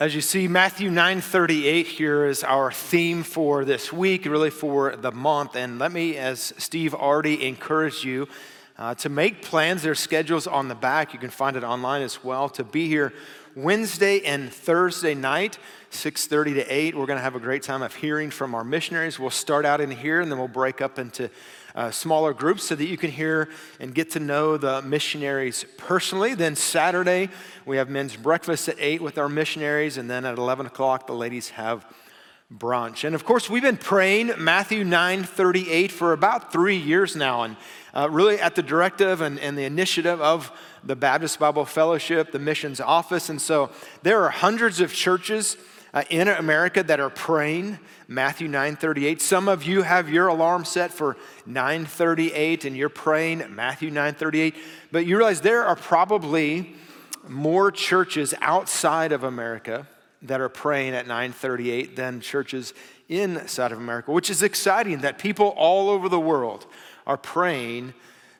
As 0.00 0.14
you 0.14 0.20
see, 0.20 0.46
Matthew 0.46 0.90
9:38 0.90 1.88
here 1.88 2.24
is 2.24 2.44
our 2.44 2.70
theme 2.70 3.24
for 3.24 3.64
this 3.64 3.92
week, 3.92 4.26
really 4.26 4.48
for 4.48 4.94
the 4.94 5.10
month. 5.10 5.56
And 5.56 5.80
let 5.80 5.90
me, 5.90 6.16
as 6.16 6.54
Steve 6.56 6.94
already 6.94 7.44
encouraged 7.44 8.04
you, 8.04 8.28
uh, 8.78 8.94
to 8.94 9.08
make 9.08 9.42
plans. 9.42 9.82
There's 9.82 9.98
schedules 9.98 10.46
on 10.46 10.68
the 10.68 10.76
back. 10.76 11.12
You 11.12 11.18
can 11.18 11.30
find 11.30 11.56
it 11.56 11.64
online 11.64 12.02
as 12.02 12.22
well. 12.22 12.48
To 12.50 12.62
be 12.62 12.86
here 12.86 13.12
Wednesday 13.56 14.24
and 14.24 14.52
Thursday 14.52 15.16
night, 15.16 15.58
6:30 15.90 16.54
to 16.54 16.72
8. 16.72 16.94
We're 16.94 17.06
going 17.06 17.18
to 17.18 17.24
have 17.24 17.34
a 17.34 17.40
great 17.40 17.64
time 17.64 17.82
of 17.82 17.92
hearing 17.92 18.30
from 18.30 18.54
our 18.54 18.62
missionaries. 18.62 19.18
We'll 19.18 19.30
start 19.30 19.66
out 19.66 19.80
in 19.80 19.90
here, 19.90 20.20
and 20.20 20.30
then 20.30 20.38
we'll 20.38 20.46
break 20.46 20.80
up 20.80 21.00
into 21.00 21.28
uh, 21.78 21.92
smaller 21.92 22.34
groups 22.34 22.64
so 22.64 22.74
that 22.74 22.86
you 22.86 22.96
can 22.96 23.08
hear 23.08 23.48
and 23.78 23.94
get 23.94 24.10
to 24.10 24.18
know 24.18 24.56
the 24.56 24.82
missionaries 24.82 25.64
personally. 25.76 26.34
Then 26.34 26.56
Saturday, 26.56 27.30
we 27.64 27.76
have 27.76 27.88
men's 27.88 28.16
breakfast 28.16 28.68
at 28.68 28.74
8 28.80 29.00
with 29.00 29.16
our 29.16 29.28
missionaries, 29.28 29.96
and 29.96 30.10
then 30.10 30.24
at 30.24 30.38
11 30.38 30.66
o'clock, 30.66 31.06
the 31.06 31.14
ladies 31.14 31.50
have 31.50 31.86
brunch. 32.52 33.04
And 33.04 33.14
of 33.14 33.24
course, 33.24 33.48
we've 33.48 33.62
been 33.62 33.76
praying 33.76 34.32
Matthew 34.38 34.82
9 34.82 35.22
38 35.22 35.92
for 35.92 36.12
about 36.12 36.52
three 36.52 36.76
years 36.76 37.14
now, 37.14 37.44
and 37.44 37.56
uh, 37.94 38.08
really 38.10 38.40
at 38.40 38.56
the 38.56 38.62
directive 38.62 39.20
and, 39.20 39.38
and 39.38 39.56
the 39.56 39.64
initiative 39.64 40.20
of 40.20 40.50
the 40.82 40.96
Baptist 40.96 41.38
Bible 41.38 41.64
Fellowship, 41.64 42.32
the 42.32 42.40
missions 42.40 42.80
office. 42.80 43.28
And 43.28 43.40
so 43.40 43.70
there 44.02 44.20
are 44.24 44.30
hundreds 44.30 44.80
of 44.80 44.92
churches 44.92 45.56
uh, 45.94 46.04
in 46.10 46.28
America 46.28 46.82
that 46.82 47.00
are 47.00 47.10
praying 47.10 47.78
Matthew 48.06 48.48
9:38. 48.48 49.20
Some 49.20 49.48
of 49.48 49.64
you 49.64 49.82
have 49.82 50.08
your 50.08 50.28
alarm 50.28 50.64
set 50.64 50.92
for 50.92 51.16
9:38 51.46 52.64
and 52.64 52.76
you're 52.76 52.88
praying 52.88 53.54
Matthew 53.54 53.90
9:38, 53.90 54.54
but 54.92 55.06
you 55.06 55.16
realize 55.16 55.40
there 55.40 55.64
are 55.64 55.76
probably 55.76 56.74
more 57.28 57.70
churches 57.70 58.34
outside 58.40 59.12
of 59.12 59.24
America 59.24 59.86
that 60.22 60.40
are 60.40 60.48
praying 60.48 60.94
at 60.94 61.06
9:38 61.06 61.96
than 61.96 62.20
churches 62.20 62.74
inside 63.08 63.72
of 63.72 63.78
America, 63.78 64.12
which 64.12 64.30
is 64.30 64.42
exciting 64.42 64.98
that 64.98 65.18
people 65.18 65.48
all 65.56 65.88
over 65.88 66.08
the 66.08 66.20
world 66.20 66.66
are 67.06 67.16
praying 67.16 67.94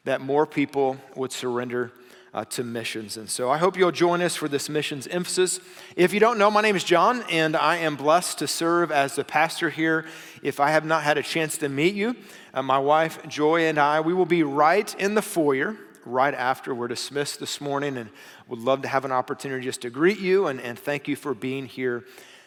that 0.04 0.20
more 0.20 0.46
people 0.46 0.96
would 1.16 1.32
surrender 1.32 1.92
uh, 2.34 2.44
to 2.44 2.64
missions. 2.64 3.16
And 3.16 3.28
so 3.28 3.50
I 3.50 3.58
hope 3.58 3.76
you'll 3.76 3.90
join 3.90 4.22
us 4.22 4.36
for 4.36 4.48
this 4.48 4.68
missions 4.68 5.06
emphasis. 5.06 5.60
If 5.96 6.12
you 6.12 6.20
don't 6.20 6.38
know, 6.38 6.50
my 6.50 6.60
name 6.60 6.76
is 6.76 6.84
Jon, 6.84 7.24
and 7.30 7.56
I 7.56 7.76
am 7.76 7.96
blessed 7.96 8.38
to 8.38 8.46
serve 8.46 8.92
as 8.92 9.14
the 9.14 9.24
pastor 9.24 9.70
here. 9.70 10.04
If 10.42 10.60
I 10.60 10.70
have 10.70 10.84
not 10.84 11.02
had 11.02 11.18
a 11.18 11.22
chance 11.22 11.58
to 11.58 11.68
meet 11.68 11.94
you, 11.94 12.16
uh, 12.54 12.62
my 12.62 12.78
wife 12.78 13.26
Joy 13.28 13.62
and 13.62 13.78
I, 13.78 14.00
we 14.00 14.14
will 14.14 14.26
be 14.26 14.42
right 14.42 14.94
in 15.00 15.14
the 15.14 15.22
foyer 15.22 15.76
right 16.04 16.34
after 16.34 16.74
we're 16.74 16.88
dismissed 16.88 17.38
this 17.38 17.60
morning, 17.60 17.98
and 17.98 18.08
would 18.48 18.60
love 18.60 18.82
to 18.82 18.88
have 18.88 19.04
an 19.04 19.12
opportunity 19.12 19.64
just 19.64 19.82
to 19.82 19.90
greet 19.90 20.18
you 20.18 20.46
and, 20.46 20.60
and 20.60 20.78
thank 20.78 21.06
you 21.06 21.16
for 21.16 21.34
being 21.34 21.66
here 21.66 22.04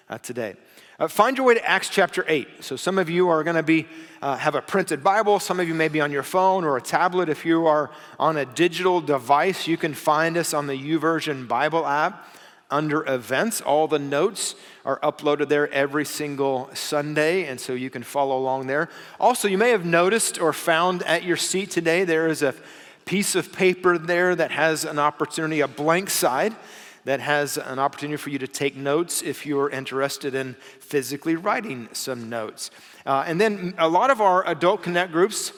uh, 0.10 0.18
today. 0.18 0.56
Uh, 1.02 1.08
find 1.08 1.36
your 1.36 1.48
way 1.48 1.56
to 1.56 1.68
Acts 1.68 1.90
chapter 1.90 2.24
8. 2.28 2.64
So, 2.64 2.76
some 2.76 3.00
of 3.00 3.10
you 3.10 3.28
are 3.30 3.44
going 3.44 3.56
to 3.56 3.64
be 3.64 3.88
uh, 4.22 4.38
have 4.38 4.54
a 4.54 4.62
printed 4.62 5.04
Bible. 5.04 5.40
Some 5.40 5.60
of 5.60 5.68
you 5.68 5.74
may 5.74 5.88
be 5.88 6.00
on 6.00 6.12
your 6.12 6.22
phone 6.22 6.64
or 6.64 6.78
a 6.78 6.82
tablet. 6.82 7.28
If 7.28 7.44
you 7.44 7.66
are 7.66 7.90
on 8.20 8.38
a 8.38 8.46
digital 8.46 9.02
device, 9.02 9.66
you 9.66 9.78
can 9.78 9.96
find 9.96 10.38
us 10.38 10.54
on 10.54 10.68
the 10.68 10.76
YouVersion 10.76 11.48
Bible 11.48 11.88
app 11.88 12.28
under 12.70 13.04
events. 13.12 13.62
All 13.62 13.88
the 13.88 13.98
notes 13.98 14.54
are 14.86 15.00
uploaded 15.00 15.50
there 15.50 15.74
every 15.74 16.06
single 16.06 16.70
Sunday, 16.76 17.48
and 17.48 17.60
so 17.60 17.74
you 17.74 17.90
can 17.90 18.04
follow 18.04 18.38
along 18.38 18.68
there. 18.68 18.88
Also, 19.20 19.48
you 19.48 19.58
may 19.58 19.72
have 19.72 19.84
noticed 19.84 20.40
or 20.40 20.54
found 20.54 21.02
at 21.02 21.24
your 21.24 21.36
seat 21.36 21.72
today 21.72 22.04
there 22.04 22.28
is 22.28 22.44
a 22.44 22.54
piece 23.06 23.34
of 23.34 23.52
paper 23.52 23.98
there 23.98 24.36
that 24.36 24.52
has 24.52 24.86
an 24.86 25.00
opportunity, 25.00 25.62
a 25.62 25.68
blank 25.68 26.12
side 26.12 26.56
that 27.06 27.20
has 27.20 27.58
an 27.58 27.80
opportunity 27.80 28.18
for 28.18 28.30
you 28.30 28.40
to 28.40 28.48
take 28.48 28.76
notes 28.76 29.22
if 29.22 29.46
you're 29.46 29.70
interested 29.70 30.36
in 30.36 30.56
physically 30.80 31.36
writing 31.36 31.90
some 31.94 32.30
notes. 32.30 32.72
Uh, 33.06 33.24
and 33.26 33.42
then 33.42 33.74
a 33.78 33.88
lot 33.88 34.10
of 34.10 34.22
our 34.22 34.48
adult 34.48 34.84
connect 34.84 35.12
groups 35.12 35.52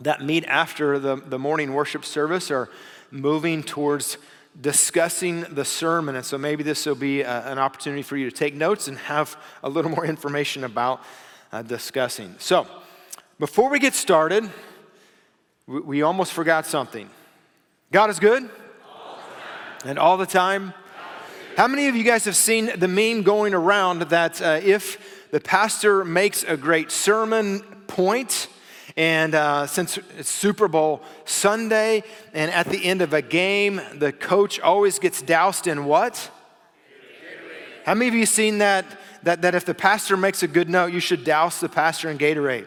that 0.00 0.22
meet 0.22 0.44
after 0.46 0.98
the, 0.98 1.16
the 1.16 1.38
morning 1.38 1.74
worship 1.74 2.04
service 2.04 2.50
are 2.50 2.68
moving 3.10 3.62
towards 3.62 4.18
discussing 4.60 5.42
the 5.42 5.64
sermon. 5.64 6.14
And 6.16 6.24
so 6.24 6.38
maybe 6.38 6.62
this 6.62 6.86
will 6.86 6.94
be 6.94 7.22
a, 7.22 7.28
uh, 7.28 7.52
an 7.52 7.58
opportunity 7.58 8.02
for 8.02 8.16
you 8.16 8.28
to 8.28 8.36
take 8.36 8.54
notes 8.54 8.88
and 8.88 8.98
have 8.98 9.36
a 9.62 9.68
little 9.68 9.90
more 9.90 10.04
information 10.04 10.64
about 10.64 11.02
uh, 11.52 11.62
discussing. 11.62 12.34
So 12.38 12.66
before 13.38 13.70
we 13.70 13.78
get 13.78 13.94
started, 13.94 14.48
we, 15.66 15.80
we 15.80 16.02
almost 16.02 16.32
forgot 16.32 16.66
something. 16.66 17.08
God 17.90 18.10
is 18.10 18.18
good 18.18 18.48
and 19.84 19.98
all 19.98 20.16
the 20.16 20.26
time? 20.26 20.74
How 21.56 21.68
many 21.68 21.88
of 21.88 21.96
you 21.96 22.04
guys 22.04 22.24
have 22.24 22.36
seen 22.36 22.70
the 22.76 22.88
meme 22.88 23.22
going 23.22 23.52
around 23.52 24.02
that 24.02 24.40
uh, 24.40 24.60
if 24.62 25.28
the 25.30 25.40
pastor 25.40 26.04
makes 26.04 26.42
a 26.44 26.56
great 26.56 26.90
sermon 26.90 27.60
point, 27.86 28.48
and 28.96 29.34
uh, 29.34 29.66
since 29.66 29.98
it's 30.18 30.30
Super 30.30 30.68
Bowl 30.68 31.02
Sunday, 31.24 32.04
and 32.32 32.50
at 32.50 32.66
the 32.68 32.84
end 32.84 33.02
of 33.02 33.12
a 33.12 33.22
game, 33.22 33.80
the 33.94 34.12
coach 34.12 34.60
always 34.60 34.98
gets 34.98 35.20
doused 35.20 35.66
in 35.66 35.84
what? 35.84 36.30
How 37.84 37.94
many 37.94 38.08
of 38.08 38.14
you 38.14 38.26
seen 38.26 38.58
that, 38.58 38.84
that? 39.24 39.42
That 39.42 39.54
if 39.54 39.64
the 39.64 39.74
pastor 39.74 40.16
makes 40.16 40.42
a 40.42 40.48
good 40.48 40.68
note, 40.68 40.92
you 40.92 41.00
should 41.00 41.24
douse 41.24 41.60
the 41.60 41.68
pastor 41.68 42.10
in 42.10 42.18
Gatorade? 42.18 42.66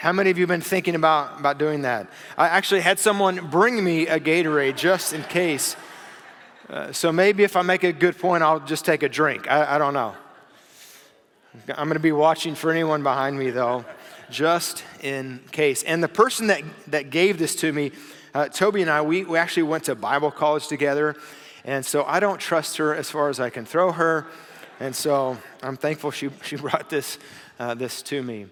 How 0.00 0.12
many 0.12 0.30
of 0.30 0.38
you 0.38 0.44
have 0.44 0.48
been 0.48 0.62
thinking 0.62 0.94
about, 0.94 1.38
about 1.38 1.58
doing 1.58 1.82
that? 1.82 2.08
I 2.38 2.48
actually 2.48 2.80
had 2.80 2.98
someone 2.98 3.50
bring 3.50 3.84
me 3.84 4.06
a 4.06 4.18
Gatorade 4.18 4.78
just 4.78 5.12
in 5.12 5.22
case. 5.24 5.76
Uh, 6.70 6.90
so 6.90 7.12
maybe 7.12 7.44
if 7.44 7.54
I 7.54 7.60
make 7.60 7.84
a 7.84 7.92
good 7.92 8.18
point, 8.18 8.42
I'll 8.42 8.60
just 8.60 8.86
take 8.86 9.02
a 9.02 9.10
drink. 9.10 9.46
I, 9.50 9.74
I 9.74 9.78
don't 9.78 9.92
know. 9.92 10.14
I'm 11.68 11.84
going 11.84 11.98
to 11.98 11.98
be 11.98 12.12
watching 12.12 12.54
for 12.54 12.70
anyone 12.70 13.02
behind 13.02 13.38
me, 13.38 13.50
though, 13.50 13.84
just 14.30 14.84
in 15.02 15.38
case. 15.52 15.82
And 15.82 16.02
the 16.02 16.08
person 16.08 16.46
that, 16.46 16.62
that 16.86 17.10
gave 17.10 17.38
this 17.38 17.54
to 17.56 17.70
me, 17.70 17.92
uh, 18.32 18.48
Toby 18.48 18.80
and 18.80 18.90
I, 18.90 19.02
we, 19.02 19.24
we 19.24 19.36
actually 19.36 19.64
went 19.64 19.84
to 19.84 19.94
Bible 19.94 20.30
college 20.30 20.66
together. 20.66 21.14
And 21.62 21.84
so 21.84 22.04
I 22.04 22.20
don't 22.20 22.40
trust 22.40 22.78
her 22.78 22.94
as 22.94 23.10
far 23.10 23.28
as 23.28 23.38
I 23.38 23.50
can 23.50 23.66
throw 23.66 23.92
her. 23.92 24.28
And 24.80 24.96
so 24.96 25.36
I'm 25.62 25.76
thankful 25.76 26.10
she, 26.10 26.30
she 26.42 26.56
brought 26.56 26.88
this, 26.88 27.18
uh, 27.58 27.74
this 27.74 28.00
to 28.04 28.22
me. 28.22 28.46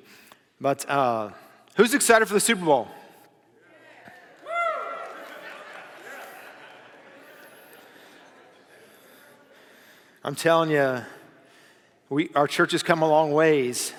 But 0.60 0.88
uh, 0.90 1.30
who's 1.76 1.94
excited 1.94 2.26
for 2.26 2.34
the 2.34 2.40
Super 2.40 2.64
Bowl? 2.64 2.88
I'm 10.24 10.34
telling 10.34 10.70
you, 10.70 11.02
we, 12.08 12.30
our 12.34 12.48
church 12.48 12.72
has 12.72 12.82
come 12.82 13.02
a 13.02 13.08
long 13.08 13.32
ways. 13.32 13.92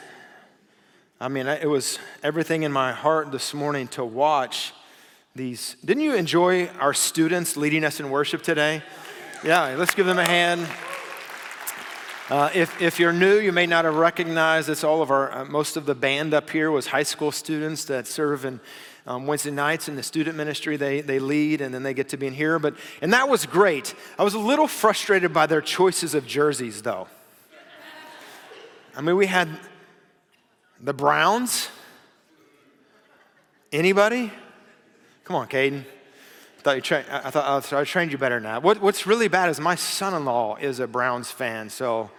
I 1.21 1.29
mean, 1.29 1.47
it 1.47 1.67
was 1.67 1.97
everything 2.21 2.63
in 2.63 2.73
my 2.73 2.91
heart 2.91 3.31
this 3.31 3.53
morning 3.53 3.87
to 3.89 4.03
watch 4.03 4.73
these. 5.35 5.77
Didn't 5.83 6.03
you 6.03 6.15
enjoy 6.15 6.67
our 6.79 6.93
students 6.93 7.55
leading 7.55 7.85
us 7.85 8.01
in 8.01 8.09
worship 8.09 8.43
today? 8.43 8.83
Yeah, 9.45 9.75
let's 9.77 9.95
give 9.95 10.05
them 10.05 10.19
a 10.19 10.27
hand. 10.27 10.67
Uh, 12.29 12.47
if, 12.53 12.79
if 12.79 12.99
you're 12.99 13.11
new, 13.11 13.39
you 13.39 13.51
may 13.51 13.65
not 13.65 13.85
have 13.85 13.95
recognized 13.95 14.69
it's 14.69 14.83
all 14.83 15.01
of 15.01 15.09
our, 15.09 15.31
uh, 15.31 15.45
most 15.45 15.75
of 15.75 15.87
the 15.87 15.95
band 15.95 16.31
up 16.31 16.47
here 16.51 16.69
was 16.69 16.85
high 16.85 17.01
school 17.01 17.31
students 17.31 17.85
that 17.85 18.05
serve 18.05 18.45
in 18.45 18.59
um, 19.07 19.25
Wednesday 19.25 19.49
nights 19.49 19.89
in 19.89 19.95
the 19.95 20.03
student 20.03 20.37
ministry. 20.37 20.77
They, 20.77 21.01
they 21.01 21.17
lead 21.17 21.59
and 21.59 21.73
then 21.73 21.81
they 21.81 21.95
get 21.95 22.09
to 22.09 22.17
be 22.17 22.27
in 22.27 22.35
here. 22.35 22.59
But, 22.59 22.75
and 23.01 23.13
that 23.13 23.29
was 23.29 23.47
great. 23.47 23.95
I 24.19 24.23
was 24.23 24.35
a 24.35 24.39
little 24.39 24.67
frustrated 24.67 25.33
by 25.33 25.47
their 25.47 25.61
choices 25.61 26.13
of 26.13 26.27
jerseys, 26.27 26.83
though. 26.83 27.07
I 28.95 29.01
mean, 29.01 29.15
we 29.15 29.25
had 29.25 29.49
the 30.79 30.93
Browns. 30.93 31.69
Anybody? 33.71 34.31
Come 35.23 35.35
on, 35.35 35.47
Caden. 35.47 35.83
I 36.59 36.61
thought 36.61 36.75
you 36.75 36.81
tra- 36.81 37.05
I 37.09 37.31
thought 37.31 37.73
I 37.73 37.83
trained 37.85 38.11
you 38.11 38.17
better 38.17 38.41
now. 38.41 38.59
What, 38.59 38.81
what's 38.81 39.07
really 39.07 39.29
bad 39.29 39.49
is 39.49 39.61
my 39.61 39.75
son-in-law 39.75 40.57
is 40.57 40.81
a 40.81 40.87
Browns 40.87 41.31
fan, 41.31 41.69
so 41.69 42.11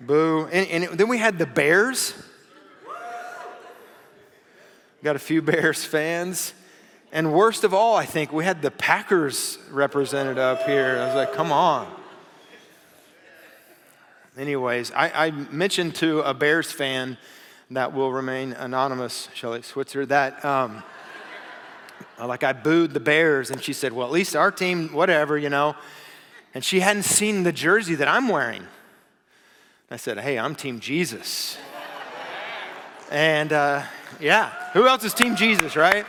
Boo. 0.00 0.48
And, 0.50 0.84
and 0.84 0.98
then 0.98 1.06
we 1.06 1.18
had 1.18 1.36
the 1.36 1.44
Bears. 1.44 2.14
Got 5.04 5.16
a 5.16 5.18
few 5.18 5.42
Bears 5.42 5.84
fans. 5.84 6.54
And 7.12 7.34
worst 7.34 7.62
of 7.62 7.74
all, 7.74 7.94
I 7.94 8.06
think, 8.06 8.32
we 8.32 8.44
had 8.44 8.62
the 8.62 8.70
Packers 8.70 9.58
represented 9.70 10.38
up 10.38 10.62
here. 10.62 10.98
I 10.98 11.06
was 11.06 11.14
like, 11.14 11.34
come 11.34 11.52
on. 11.52 11.94
Anyways, 14.38 14.92
I, 14.92 15.26
I 15.26 15.30
mentioned 15.30 15.94
to 15.96 16.20
a 16.20 16.32
Bears 16.32 16.72
fan 16.72 17.18
that 17.70 17.92
will 17.92 18.12
remain 18.12 18.54
anonymous, 18.54 19.28
Shelley 19.34 19.60
Switzer, 19.60 20.06
that 20.06 20.42
um, 20.42 20.82
like 22.26 22.42
I 22.42 22.52
booed 22.52 22.94
the 22.94 23.00
Bears, 23.00 23.50
and 23.50 23.62
she 23.62 23.72
said, 23.72 23.92
well, 23.92 24.06
at 24.06 24.12
least 24.12 24.34
our 24.34 24.50
team, 24.50 24.92
whatever, 24.92 25.38
you 25.38 25.48
know. 25.48 25.76
And 26.54 26.64
she 26.64 26.80
hadn't 26.80 27.04
seen 27.04 27.42
the 27.42 27.52
jersey 27.52 27.94
that 27.96 28.08
I'm 28.08 28.28
wearing. 28.28 28.66
I 29.90 29.96
said, 29.96 30.18
Hey, 30.18 30.38
I'm 30.38 30.54
Team 30.54 30.80
Jesus. 30.80 31.56
and 33.10 33.52
uh, 33.52 33.82
yeah, 34.20 34.50
who 34.72 34.86
else 34.86 35.04
is 35.04 35.14
Team 35.14 35.34
Jesus, 35.36 35.76
right? 35.76 36.04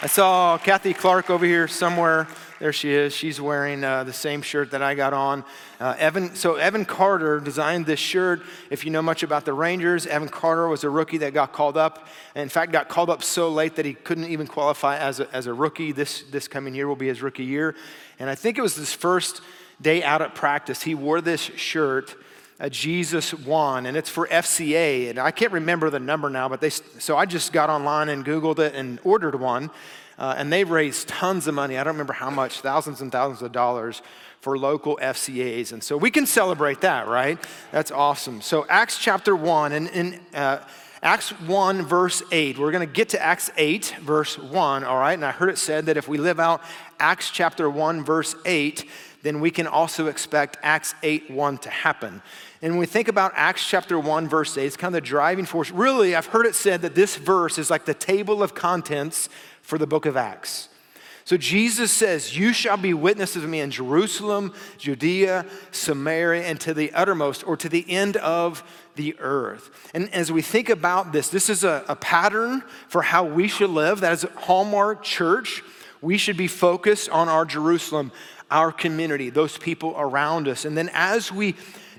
I 0.00 0.06
saw 0.06 0.56
Kathy 0.56 0.94
Clark 0.94 1.28
over 1.28 1.44
here 1.44 1.68
somewhere 1.68 2.28
There 2.60 2.74
she 2.74 2.92
is. 2.92 3.14
She's 3.14 3.40
wearing 3.40 3.82
uh, 3.82 4.04
the 4.04 4.12
same 4.12 4.42
shirt 4.42 4.72
that 4.72 4.82
I 4.82 4.94
got 4.94 5.14
on. 5.14 5.46
Uh, 5.80 5.94
Evan, 5.98 6.34
so 6.34 6.56
Evan 6.56 6.84
Carter 6.84 7.40
designed 7.40 7.86
this 7.86 7.98
shirt. 7.98 8.42
If 8.68 8.84
you 8.84 8.90
know 8.90 9.00
much 9.00 9.22
about 9.22 9.46
the 9.46 9.54
Rangers, 9.54 10.06
Evan 10.06 10.28
Carter 10.28 10.68
was 10.68 10.84
a 10.84 10.90
rookie 10.90 11.16
that 11.18 11.32
got 11.32 11.54
called 11.54 11.78
up. 11.78 12.06
In 12.34 12.50
fact, 12.50 12.70
got 12.70 12.90
called 12.90 13.08
up 13.08 13.22
so 13.22 13.48
late 13.48 13.76
that 13.76 13.86
he 13.86 13.94
couldn't 13.94 14.26
even 14.26 14.46
qualify 14.46 14.98
as 14.98 15.20
a, 15.20 15.34
as 15.34 15.46
a 15.46 15.54
rookie. 15.54 15.92
This, 15.92 16.24
this 16.24 16.48
coming 16.48 16.74
year 16.74 16.86
will 16.86 16.96
be 16.96 17.08
his 17.08 17.22
rookie 17.22 17.44
year. 17.44 17.74
And 18.18 18.28
I 18.28 18.34
think 18.34 18.58
it 18.58 18.62
was 18.62 18.76
his 18.76 18.92
first 18.92 19.40
day 19.80 20.02
out 20.02 20.20
at 20.20 20.34
practice. 20.34 20.82
He 20.82 20.94
wore 20.94 21.22
this 21.22 21.40
shirt 21.40 22.14
a 22.60 22.68
Jesus 22.68 23.32
One, 23.32 23.86
and 23.86 23.96
it's 23.96 24.10
for 24.10 24.28
FCA. 24.28 25.10
And 25.10 25.18
I 25.18 25.30
can't 25.30 25.52
remember 25.52 25.88
the 25.88 25.98
number 25.98 26.28
now, 26.28 26.48
but 26.48 26.60
they, 26.60 26.68
so 26.68 27.16
I 27.16 27.24
just 27.24 27.52
got 27.52 27.70
online 27.70 28.10
and 28.10 28.24
Googled 28.24 28.58
it 28.58 28.74
and 28.74 29.00
ordered 29.02 29.34
one. 29.34 29.70
Uh, 30.18 30.34
and 30.36 30.52
they 30.52 30.64
raised 30.64 31.08
tons 31.08 31.46
of 31.46 31.54
money. 31.54 31.78
I 31.78 31.82
don't 31.82 31.94
remember 31.94 32.12
how 32.12 32.28
much, 32.28 32.60
thousands 32.60 33.00
and 33.00 33.10
thousands 33.10 33.40
of 33.40 33.52
dollars 33.52 34.02
for 34.42 34.58
local 34.58 34.98
FCAs. 35.00 35.72
And 35.72 35.82
so 35.82 35.96
we 35.96 36.10
can 36.10 36.26
celebrate 36.26 36.82
that, 36.82 37.08
right? 37.08 37.38
That's 37.72 37.90
awesome. 37.90 38.42
So, 38.42 38.66
Acts 38.68 38.98
chapter 38.98 39.34
1, 39.34 39.72
and 39.72 39.88
in 39.88 40.20
uh, 40.34 40.58
Acts 41.02 41.30
1, 41.30 41.86
verse 41.86 42.22
8, 42.30 42.58
we're 42.58 42.70
going 42.70 42.86
to 42.86 42.92
get 42.92 43.08
to 43.10 43.22
Acts 43.22 43.50
8, 43.56 43.96
verse 44.02 44.38
1, 44.38 44.84
all 44.84 44.98
right? 44.98 45.14
And 45.14 45.24
I 45.24 45.30
heard 45.30 45.48
it 45.48 45.56
said 45.56 45.86
that 45.86 45.96
if 45.96 46.06
we 46.06 46.18
live 46.18 46.38
out 46.38 46.62
Acts 46.98 47.30
chapter 47.30 47.70
1, 47.70 48.04
verse 48.04 48.36
8, 48.44 48.84
then 49.22 49.40
we 49.40 49.50
can 49.50 49.66
also 49.66 50.06
expect 50.06 50.58
Acts 50.62 50.94
8 51.02 51.30
1 51.30 51.58
to 51.58 51.70
happen. 51.70 52.22
And 52.62 52.72
when 52.72 52.80
we 52.80 52.86
think 52.86 53.08
about 53.08 53.32
Acts 53.34 53.66
chapter 53.66 53.98
1, 53.98 54.28
verse 54.28 54.56
8, 54.56 54.64
it's 54.64 54.76
kind 54.76 54.94
of 54.94 55.02
the 55.02 55.06
driving 55.06 55.46
force. 55.46 55.70
Really, 55.70 56.14
I've 56.14 56.26
heard 56.26 56.46
it 56.46 56.54
said 56.54 56.82
that 56.82 56.94
this 56.94 57.16
verse 57.16 57.58
is 57.58 57.70
like 57.70 57.84
the 57.84 57.94
table 57.94 58.42
of 58.42 58.54
contents 58.54 59.28
for 59.62 59.78
the 59.78 59.86
book 59.86 60.06
of 60.06 60.16
Acts. 60.16 60.68
So 61.24 61.36
Jesus 61.36 61.92
says, 61.92 62.36
You 62.36 62.52
shall 62.52 62.76
be 62.76 62.92
witnesses 62.92 63.44
of 63.44 63.50
me 63.50 63.60
in 63.60 63.70
Jerusalem, 63.70 64.52
Judea, 64.78 65.46
Samaria, 65.70 66.42
and 66.42 66.60
to 66.60 66.74
the 66.74 66.92
uttermost, 66.92 67.46
or 67.46 67.56
to 67.56 67.68
the 67.68 67.88
end 67.88 68.16
of 68.16 68.64
the 68.96 69.14
earth. 69.20 69.70
And 69.94 70.12
as 70.12 70.32
we 70.32 70.42
think 70.42 70.68
about 70.68 71.12
this, 71.12 71.28
this 71.28 71.48
is 71.48 71.62
a, 71.62 71.84
a 71.88 71.96
pattern 71.96 72.62
for 72.88 73.02
how 73.02 73.24
we 73.24 73.48
should 73.48 73.70
live. 73.70 74.00
That 74.00 74.12
is 74.12 74.26
Hallmark 74.38 75.04
Church. 75.04 75.62
We 76.02 76.18
should 76.18 76.36
be 76.36 76.48
focused 76.48 77.08
on 77.10 77.28
our 77.28 77.44
Jerusalem, 77.44 78.10
our 78.50 78.72
community, 78.72 79.30
those 79.30 79.58
people 79.58 79.94
around 79.96 80.48
us. 80.48 80.64
And 80.64 80.76
then 80.76 80.90
as 80.92 81.30
we 81.30 81.54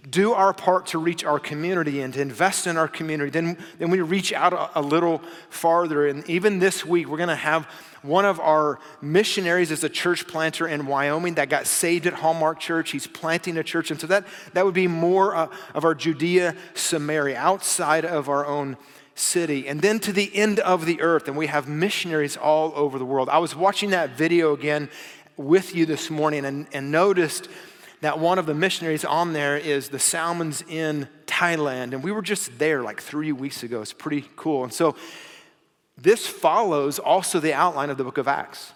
do 0.10 0.34
our 0.34 0.54
part 0.54 0.88
to 0.88 0.98
reach 0.98 1.24
our 1.24 1.40
community 1.40 2.02
and 2.02 2.14
to 2.14 2.22
invest 2.22 2.66
in 2.66 2.76
our 2.76 2.88
community, 2.88 3.30
then, 3.30 3.58
then 3.78 3.92
we 3.92 4.02
reach 4.02 4.34
out 4.34 4.52
a, 4.54 4.80
a 4.80 4.82
little 4.82 5.22
farther. 5.50 6.08
And 6.08 6.28
even 6.28 6.60
this 6.60 6.86
week, 6.86 7.08
we're 7.08 7.18
going 7.18 7.30
to 7.30 7.36
have 7.36 7.66
one 8.02 8.26
of 8.26 8.40
our 8.40 8.80
missionaries 9.00 9.72
as 9.72 9.84
a 9.84 9.90
church 9.90 10.28
planter 10.28 10.68
in 10.68 10.88
Wyoming 10.88 11.36
that 11.36 11.50
got 11.50 11.68
saved 11.68 12.08
at 12.08 12.14
Hallmark 12.14 12.60
Church. 12.60 12.92
He's 12.92 13.06
planting 13.06 13.58
a 13.58 13.64
church. 13.64 13.92
And 13.92 14.02
so 14.02 14.08
that, 14.08 14.26
that 14.54 14.66
would 14.66 14.74
be 14.74 14.88
more 14.88 15.36
uh, 15.36 15.48
of 15.76 15.86
our 15.86 15.94
Judea, 15.94 16.56
Samaria, 16.74 17.38
outside 17.38 18.04
of 18.04 18.28
our 18.28 18.46
own 18.46 18.78
city. 19.14 19.68
And 19.68 19.82
then 19.82 20.00
to 20.00 20.12
the 20.12 20.36
end 20.36 20.60
of 20.60 20.88
the 20.88 21.00
earth. 21.02 21.28
And 21.28 21.38
we 21.38 21.46
have 21.46 21.68
missionaries 21.68 22.38
all 22.38 22.74
over 22.76 22.98
the 22.98 23.06
world. 23.06 23.30
I 23.30 23.38
was 23.38 23.56
watching 23.56 23.92
that 23.92 24.18
video 24.18 24.54
again 24.54 24.90
with 25.38 25.76
you 25.76 25.86
this 25.86 26.10
morning 26.10 26.46
and, 26.46 26.68
and 26.74 26.92
noticed 26.92 27.48
that 28.02 28.20
one 28.20 28.40
of 28.40 28.46
the 28.46 28.54
missionaries 28.54 29.06
on 29.06 29.34
there 29.34 29.58
is 29.58 29.90
the 29.90 30.00
Salmons 30.00 30.64
in 30.68 31.08
Thailand. 31.28 31.94
And 31.94 32.04
we 32.04 32.12
were 32.12 32.22
just 32.22 32.58
there 32.58 32.82
like 32.82 33.02
three 33.02 33.32
weeks 33.32 33.64
ago. 33.64 33.82
It's 33.82 33.94
pretty 33.94 34.26
cool. 34.36 34.64
And 34.64 34.74
so 34.74 34.96
this 35.98 36.26
follows 36.26 36.98
also 36.98 37.40
the 37.40 37.54
outline 37.54 37.90
of 37.90 37.98
the 37.98 38.04
book 38.04 38.18
of 38.18 38.28
Acts. 38.28 38.74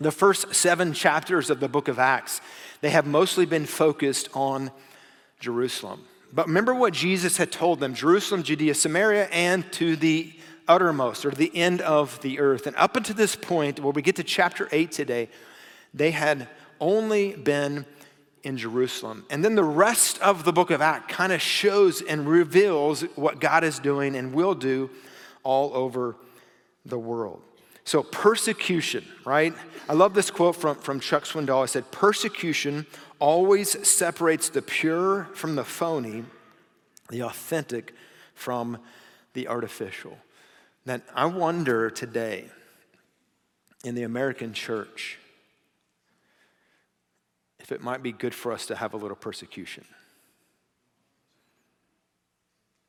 The 0.00 0.10
first 0.10 0.54
seven 0.54 0.94
chapters 0.94 1.50
of 1.50 1.60
the 1.60 1.68
book 1.68 1.86
of 1.88 1.98
Acts, 1.98 2.40
they 2.80 2.90
have 2.90 3.06
mostly 3.06 3.44
been 3.44 3.66
focused 3.66 4.30
on 4.32 4.70
Jerusalem. 5.38 6.06
But 6.32 6.46
remember 6.46 6.74
what 6.74 6.94
Jesus 6.94 7.36
had 7.36 7.52
told 7.52 7.80
them 7.80 7.94
Jerusalem, 7.94 8.42
Judea, 8.42 8.74
Samaria, 8.74 9.26
and 9.26 9.70
to 9.72 9.96
the 9.96 10.32
uttermost 10.66 11.26
or 11.26 11.32
the 11.32 11.54
end 11.54 11.82
of 11.82 12.20
the 12.22 12.40
earth. 12.40 12.66
And 12.66 12.76
up 12.76 12.96
until 12.96 13.16
this 13.16 13.36
point, 13.36 13.80
where 13.80 13.92
we 13.92 14.00
get 14.00 14.16
to 14.16 14.24
chapter 14.24 14.68
8 14.72 14.90
today, 14.92 15.28
they 15.92 16.10
had 16.10 16.48
only 16.80 17.34
been 17.34 17.84
in 18.42 18.56
Jerusalem. 18.56 19.24
And 19.30 19.44
then 19.44 19.54
the 19.54 19.64
rest 19.64 20.18
of 20.20 20.44
the 20.44 20.52
book 20.52 20.70
of 20.70 20.80
Acts 20.80 21.14
kind 21.14 21.32
of 21.32 21.42
shows 21.42 22.00
and 22.00 22.26
reveals 22.26 23.02
what 23.16 23.40
God 23.40 23.64
is 23.64 23.78
doing 23.78 24.16
and 24.16 24.32
will 24.32 24.54
do 24.54 24.90
all 25.42 25.74
over 25.74 26.16
the 26.84 26.98
world. 26.98 27.42
So, 27.84 28.02
persecution, 28.02 29.04
right? 29.24 29.52
I 29.88 29.94
love 29.94 30.14
this 30.14 30.30
quote 30.30 30.56
from, 30.56 30.76
from 30.76 31.00
Chuck 31.00 31.24
Swindoll. 31.24 31.62
I 31.62 31.66
said, 31.66 31.90
Persecution 31.90 32.86
always 33.18 33.86
separates 33.86 34.48
the 34.48 34.62
pure 34.62 35.28
from 35.34 35.56
the 35.56 35.64
phony, 35.64 36.24
the 37.08 37.22
authentic 37.22 37.94
from 38.34 38.78
the 39.32 39.48
artificial. 39.48 40.16
That 40.86 41.02
I 41.14 41.26
wonder 41.26 41.90
today 41.90 42.44
in 43.84 43.94
the 43.94 44.02
American 44.02 44.52
church, 44.52 45.18
it 47.72 47.82
might 47.82 48.02
be 48.02 48.12
good 48.12 48.34
for 48.34 48.52
us 48.52 48.66
to 48.66 48.76
have 48.76 48.94
a 48.94 48.96
little 48.96 49.16
persecution. 49.16 49.84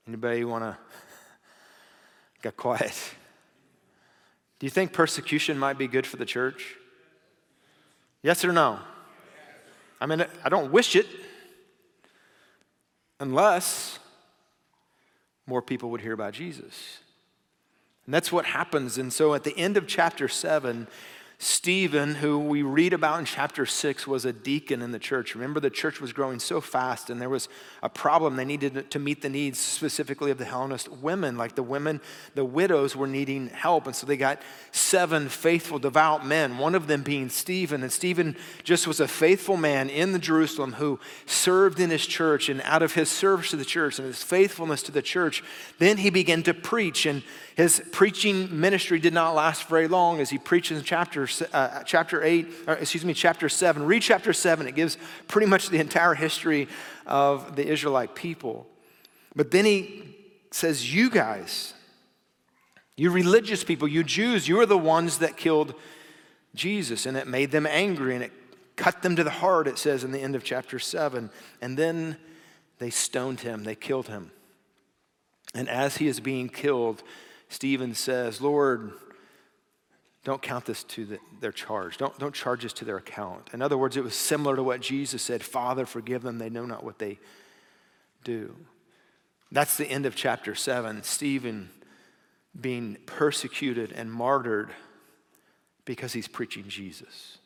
Anybody 0.08 0.44
want 0.44 0.64
to 0.64 0.78
get 2.42 2.58
quiet? 2.58 2.96
Do 4.60 4.66
you 4.66 4.70
think 4.70 4.94
persecution 4.94 5.58
might 5.58 5.78
be 5.78 5.88
good 5.88 6.06
for 6.06 6.18
the 6.18 6.26
church? 6.26 6.76
Yes 8.24 8.46
or 8.46 8.52
no? 8.52 8.80
I 10.00 10.06
mean, 10.06 10.26
I 10.44 10.50
don't 10.50 10.72
wish 10.72 10.96
it 10.96 11.08
unless 13.20 14.00
more 15.46 15.62
people 15.62 15.92
would 15.92 16.02
hear 16.02 16.14
about 16.14 16.34
Jesus. 16.34 17.00
And 18.06 18.14
that's 18.14 18.32
what 18.32 18.46
happens. 18.46 18.98
And 18.98 19.14
so 19.14 19.34
at 19.34 19.44
the 19.44 19.58
end 19.58 19.78
of 19.78 19.88
chapter 19.88 20.28
7, 20.28 20.88
Stephen, 21.44 22.14
who 22.14 22.38
we 22.38 22.62
read 22.62 22.94
about 22.94 23.18
in 23.18 23.26
chapter 23.26 23.66
6, 23.66 24.06
was 24.06 24.26
a 24.26 24.32
deacon 24.32 24.84
in 24.84 24.92
the 24.92 25.00
church. 25.00 25.34
Remember, 25.34 25.60
the 25.60 25.72
church 25.72 26.00
was 26.00 26.14
growing 26.14 26.38
so 26.38 26.62
fast, 26.62 27.10
and 27.10 27.20
there 27.20 27.32
was 27.32 27.50
a 27.82 27.90
problem. 27.90 28.36
They 28.36 28.46
needed 28.46 28.92
to 28.92 29.00
meet 29.00 29.24
the 29.24 29.30
needs 29.30 29.58
specifically 29.60 30.30
of 30.30 30.38
the 30.38 30.46
Hellenist 30.46 30.90
women. 30.90 31.40
Like 31.40 31.56
the 31.56 31.64
women, 31.64 32.00
the 32.36 32.46
widows 32.46 32.96
were 32.96 33.08
needing 33.08 33.48
help. 33.48 33.88
And 33.88 33.96
so 33.96 34.06
they 34.06 34.18
got 34.18 34.40
seven 34.72 35.30
faithful, 35.30 35.80
devout 35.80 36.24
men, 36.24 36.60
one 36.60 36.76
of 36.76 36.86
them 36.86 37.02
being 37.02 37.28
Stephen. 37.28 37.82
And 37.82 37.92
Stephen 37.92 38.38
just 38.64 38.86
was 38.86 39.00
a 39.00 39.08
faithful 39.08 39.58
man 39.58 39.90
in 39.90 40.12
the 40.12 40.20
Jerusalem 40.20 40.74
who 40.74 41.00
served 41.26 41.80
in 41.80 41.90
his 41.90 42.06
church. 42.06 42.50
And 42.50 42.62
out 42.66 42.84
of 42.84 42.94
his 42.94 43.10
service 43.10 43.50
to 43.50 43.58
the 43.58 43.66
church 43.66 43.98
and 43.98 44.08
his 44.08 44.22
faithfulness 44.22 44.84
to 44.84 44.92
the 44.92 45.02
church, 45.02 45.44
then 45.80 45.98
he 45.98 46.12
began 46.12 46.44
to 46.44 46.54
preach. 46.54 47.08
And 47.08 47.24
his 47.56 47.82
preaching 47.92 48.60
ministry 48.60 49.00
did 49.00 49.16
not 49.16 49.34
last 49.34 49.68
very 49.68 49.88
long 49.88 50.20
as 50.20 50.30
he 50.30 50.38
preached 50.38 50.72
in 50.72 50.84
chapter, 50.84 51.28
uh, 51.54 51.84
chapter 51.84 52.24
8, 52.24 52.48
or 52.68 52.74
excuse 52.76 53.06
me, 53.06 53.14
chapter 53.14 53.48
7. 53.48 53.86
Read 53.86 54.02
chapter 54.02 54.34
7, 54.34 54.68
it 54.68 54.76
gives 54.76 54.98
pretty 55.28 55.48
much 55.48 55.70
the 55.70 55.80
entire 55.80 56.14
history 56.16 56.68
of 57.06 57.56
the 57.56 57.68
Israelite 57.68 58.16
people. 58.16 58.68
But 59.36 59.52
then 59.52 59.66
he 59.66 60.16
says, 60.52 60.94
You 60.94 61.10
guys, 61.10 61.74
you 62.96 63.12
religious 63.12 63.64
people, 63.64 63.88
you 63.88 64.04
Jews, 64.04 64.48
you 64.48 64.60
are 64.60 64.66
the 64.66 64.78
ones 64.78 65.20
that 65.20 65.38
killed 65.38 65.74
Jesus. 66.56 67.06
And 67.06 67.16
it 67.16 67.28
made 67.28 67.52
them 67.52 67.66
angry 67.66 68.16
and 68.16 68.24
it 68.24 68.32
cut 68.76 69.02
them 69.02 69.16
to 69.16 69.24
the 69.24 69.30
heart, 69.30 69.68
it 69.68 69.78
says 69.78 70.04
in 70.04 70.12
the 70.12 70.20
end 70.20 70.36
of 70.36 70.44
chapter 70.44 70.80
7. 70.80 71.30
And 71.62 71.78
then 71.78 72.18
they 72.80 72.90
stoned 72.90 73.42
him, 73.42 73.64
they 73.64 73.76
killed 73.76 74.08
him. 74.08 74.32
And 75.54 75.70
as 75.70 75.98
he 75.98 76.08
is 76.08 76.20
being 76.20 76.50
killed, 76.50 77.04
Stephen 77.50 77.94
says, 77.94 78.42
Lord, 78.42 78.94
don't 80.24 80.42
count 80.42 80.66
this 80.66 80.84
to 80.84 81.06
the, 81.06 81.20
their 81.40 81.52
charge. 81.52 81.98
Don't, 81.98 82.18
don't 82.20 82.36
charge 82.36 82.64
this 82.64 82.74
to 82.74 82.86
their 82.86 82.98
account. 82.98 83.50
In 83.54 83.62
other 83.62 83.78
words, 83.78 83.98
it 83.98 84.04
was 84.04 84.14
similar 84.14 84.56
to 84.56 84.64
what 84.64 84.82
Jesus 84.82 85.22
said 85.22 85.44
Father, 85.44 85.86
forgive 85.86 86.22
them. 86.22 86.38
They 86.38 86.50
know 86.50 86.66
not 86.66 86.84
what 86.84 87.00
they 87.00 87.20
do. 88.24 88.56
That's 89.52 89.78
the 89.78 89.86
end 89.86 90.06
of 90.06 90.16
chapter 90.16 90.56
7. 90.56 91.04
Stephen 91.04 91.70
being 92.60 92.98
persecuted 93.06 93.92
and 93.92 94.12
martyred 94.12 94.72
because 95.86 96.14
he's 96.14 96.28
preaching 96.28 96.66
Jesus. 96.68 97.38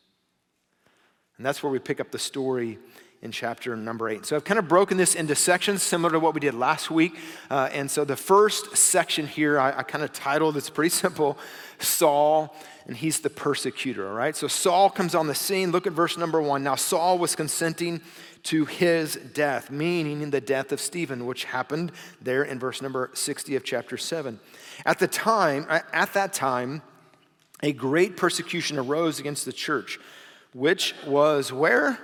And 1.36 1.44
that's 1.44 1.62
where 1.62 1.72
we 1.72 1.78
pick 1.78 2.00
up 2.00 2.10
the 2.10 2.18
story 2.18 2.78
in 3.22 3.32
chapter 3.32 3.74
number 3.76 4.08
eight. 4.08 4.26
So 4.26 4.36
I've 4.36 4.44
kind 4.44 4.58
of 4.58 4.68
broken 4.68 4.96
this 4.96 5.14
into 5.14 5.34
sections 5.34 5.82
similar 5.82 6.12
to 6.12 6.20
what 6.20 6.34
we 6.34 6.40
did 6.40 6.54
last 6.54 6.90
week. 6.90 7.16
Uh, 7.50 7.68
and 7.72 7.90
so 7.90 8.04
the 8.04 8.16
first 8.16 8.76
section 8.76 9.26
here, 9.26 9.58
I, 9.58 9.78
I 9.78 9.82
kind 9.82 10.04
of 10.04 10.12
titled, 10.12 10.56
it's 10.56 10.70
pretty 10.70 10.90
simple 11.04 11.38
Saul, 11.78 12.54
and 12.86 12.96
he's 12.96 13.20
the 13.20 13.30
persecutor, 13.30 14.08
all 14.08 14.14
right? 14.14 14.34
So 14.36 14.48
Saul 14.48 14.88
comes 14.90 15.14
on 15.14 15.26
the 15.26 15.34
scene. 15.34 15.72
Look 15.72 15.86
at 15.86 15.92
verse 15.92 16.16
number 16.16 16.40
one. 16.40 16.62
Now 16.62 16.74
Saul 16.74 17.18
was 17.18 17.34
consenting 17.34 18.00
to 18.44 18.64
his 18.64 19.16
death, 19.16 19.70
meaning 19.70 20.30
the 20.30 20.40
death 20.40 20.72
of 20.72 20.80
Stephen, 20.80 21.26
which 21.26 21.44
happened 21.44 21.92
there 22.22 22.44
in 22.44 22.58
verse 22.58 22.80
number 22.80 23.10
60 23.12 23.56
of 23.56 23.64
chapter 23.64 23.96
7. 23.96 24.38
At 24.84 24.98
the 24.98 25.08
time, 25.08 25.66
at 25.68 26.12
that 26.14 26.32
time, 26.32 26.82
a 27.62 27.72
great 27.72 28.16
persecution 28.16 28.78
arose 28.78 29.18
against 29.18 29.44
the 29.44 29.52
church 29.52 29.98
which 30.56 30.94
was 31.06 31.52
where? 31.52 31.98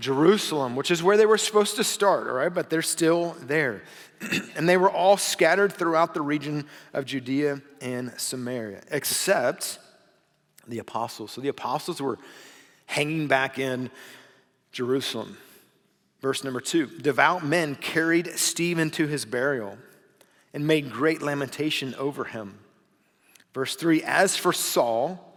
Jerusalem, 0.00 0.76
which 0.76 0.90
is 0.90 1.02
where 1.02 1.16
they 1.16 1.26
were 1.26 1.38
supposed 1.38 1.76
to 1.76 1.84
start, 1.84 2.26
all 2.26 2.34
right? 2.34 2.52
But 2.52 2.70
they're 2.70 2.82
still 2.82 3.36
there. 3.40 3.82
and 4.56 4.68
they 4.68 4.76
were 4.76 4.90
all 4.90 5.16
scattered 5.16 5.72
throughout 5.72 6.14
the 6.14 6.22
region 6.22 6.66
of 6.92 7.04
Judea 7.04 7.60
and 7.80 8.12
Samaria, 8.18 8.82
except 8.90 9.78
the 10.66 10.78
apostles. 10.78 11.32
So 11.32 11.40
the 11.40 11.48
apostles 11.48 12.00
were 12.00 12.18
hanging 12.86 13.28
back 13.28 13.58
in 13.58 13.90
Jerusalem. 14.72 15.36
Verse 16.20 16.44
number 16.44 16.60
two 16.60 16.86
devout 16.86 17.44
men 17.44 17.74
carried 17.74 18.38
Stephen 18.38 18.90
to 18.90 19.06
his 19.06 19.24
burial 19.24 19.78
and 20.52 20.66
made 20.66 20.92
great 20.92 21.22
lamentation 21.22 21.94
over 21.94 22.24
him. 22.24 22.58
Verse 23.54 23.74
three 23.74 24.02
as 24.02 24.36
for 24.36 24.52
Saul, 24.52 25.36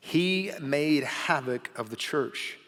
he 0.00 0.52
made 0.60 1.04
havoc 1.04 1.70
of 1.76 1.90
the 1.90 1.96
church, 1.96 2.58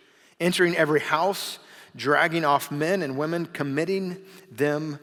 entering 0.41 0.77
every 0.77 1.01
house, 1.01 1.59
dragging 1.95 2.45
off 2.45 2.71
men 2.71 3.03
and 3.03 3.17
women, 3.17 3.47
committing 3.47 4.19
them 4.51 4.99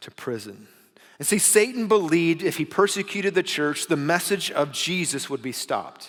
to 0.00 0.10
prison. 0.10 0.66
And 1.18 1.26
see, 1.26 1.38
Satan 1.38 1.86
believed 1.86 2.42
if 2.42 2.56
he 2.56 2.64
persecuted 2.64 3.34
the 3.34 3.42
church, 3.42 3.86
the 3.86 3.96
message 3.96 4.50
of 4.50 4.72
Jesus 4.72 5.28
would 5.28 5.42
be 5.42 5.52
stopped. 5.52 6.08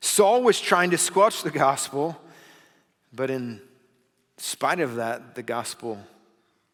Saul 0.00 0.42
was 0.42 0.60
trying 0.60 0.90
to 0.90 0.98
squelch 0.98 1.42
the 1.42 1.50
gospel, 1.50 2.20
but 3.12 3.30
in 3.30 3.60
spite 4.36 4.80
of 4.80 4.96
that, 4.96 5.36
the 5.36 5.42
gospel 5.42 5.98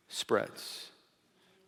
spreads. 0.08 0.88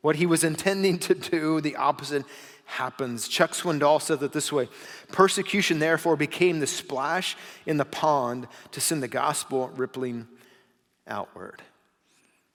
What 0.01 0.17
he 0.17 0.27
was 0.27 0.43
intending 0.43 0.99
to 1.01 1.15
do, 1.15 1.61
the 1.61 1.77
opposite 1.77 2.25
happens. 2.73 3.29
Chuck 3.29 3.53
Swindoll 3.53 4.01
said 4.01 4.21
that 4.21 4.33
this 4.33 4.53
way 4.53 4.69
Persecution, 5.11 5.79
therefore, 5.79 6.17
became 6.17 6.61
the 6.61 6.67
splash 6.67 7.37
in 7.67 7.77
the 7.77 7.85
pond 7.85 8.49
to 8.73 8.81
send 8.81 9.03
the 9.03 9.09
gospel 9.09 9.69
rippling 9.77 10.27
outward. 11.07 11.63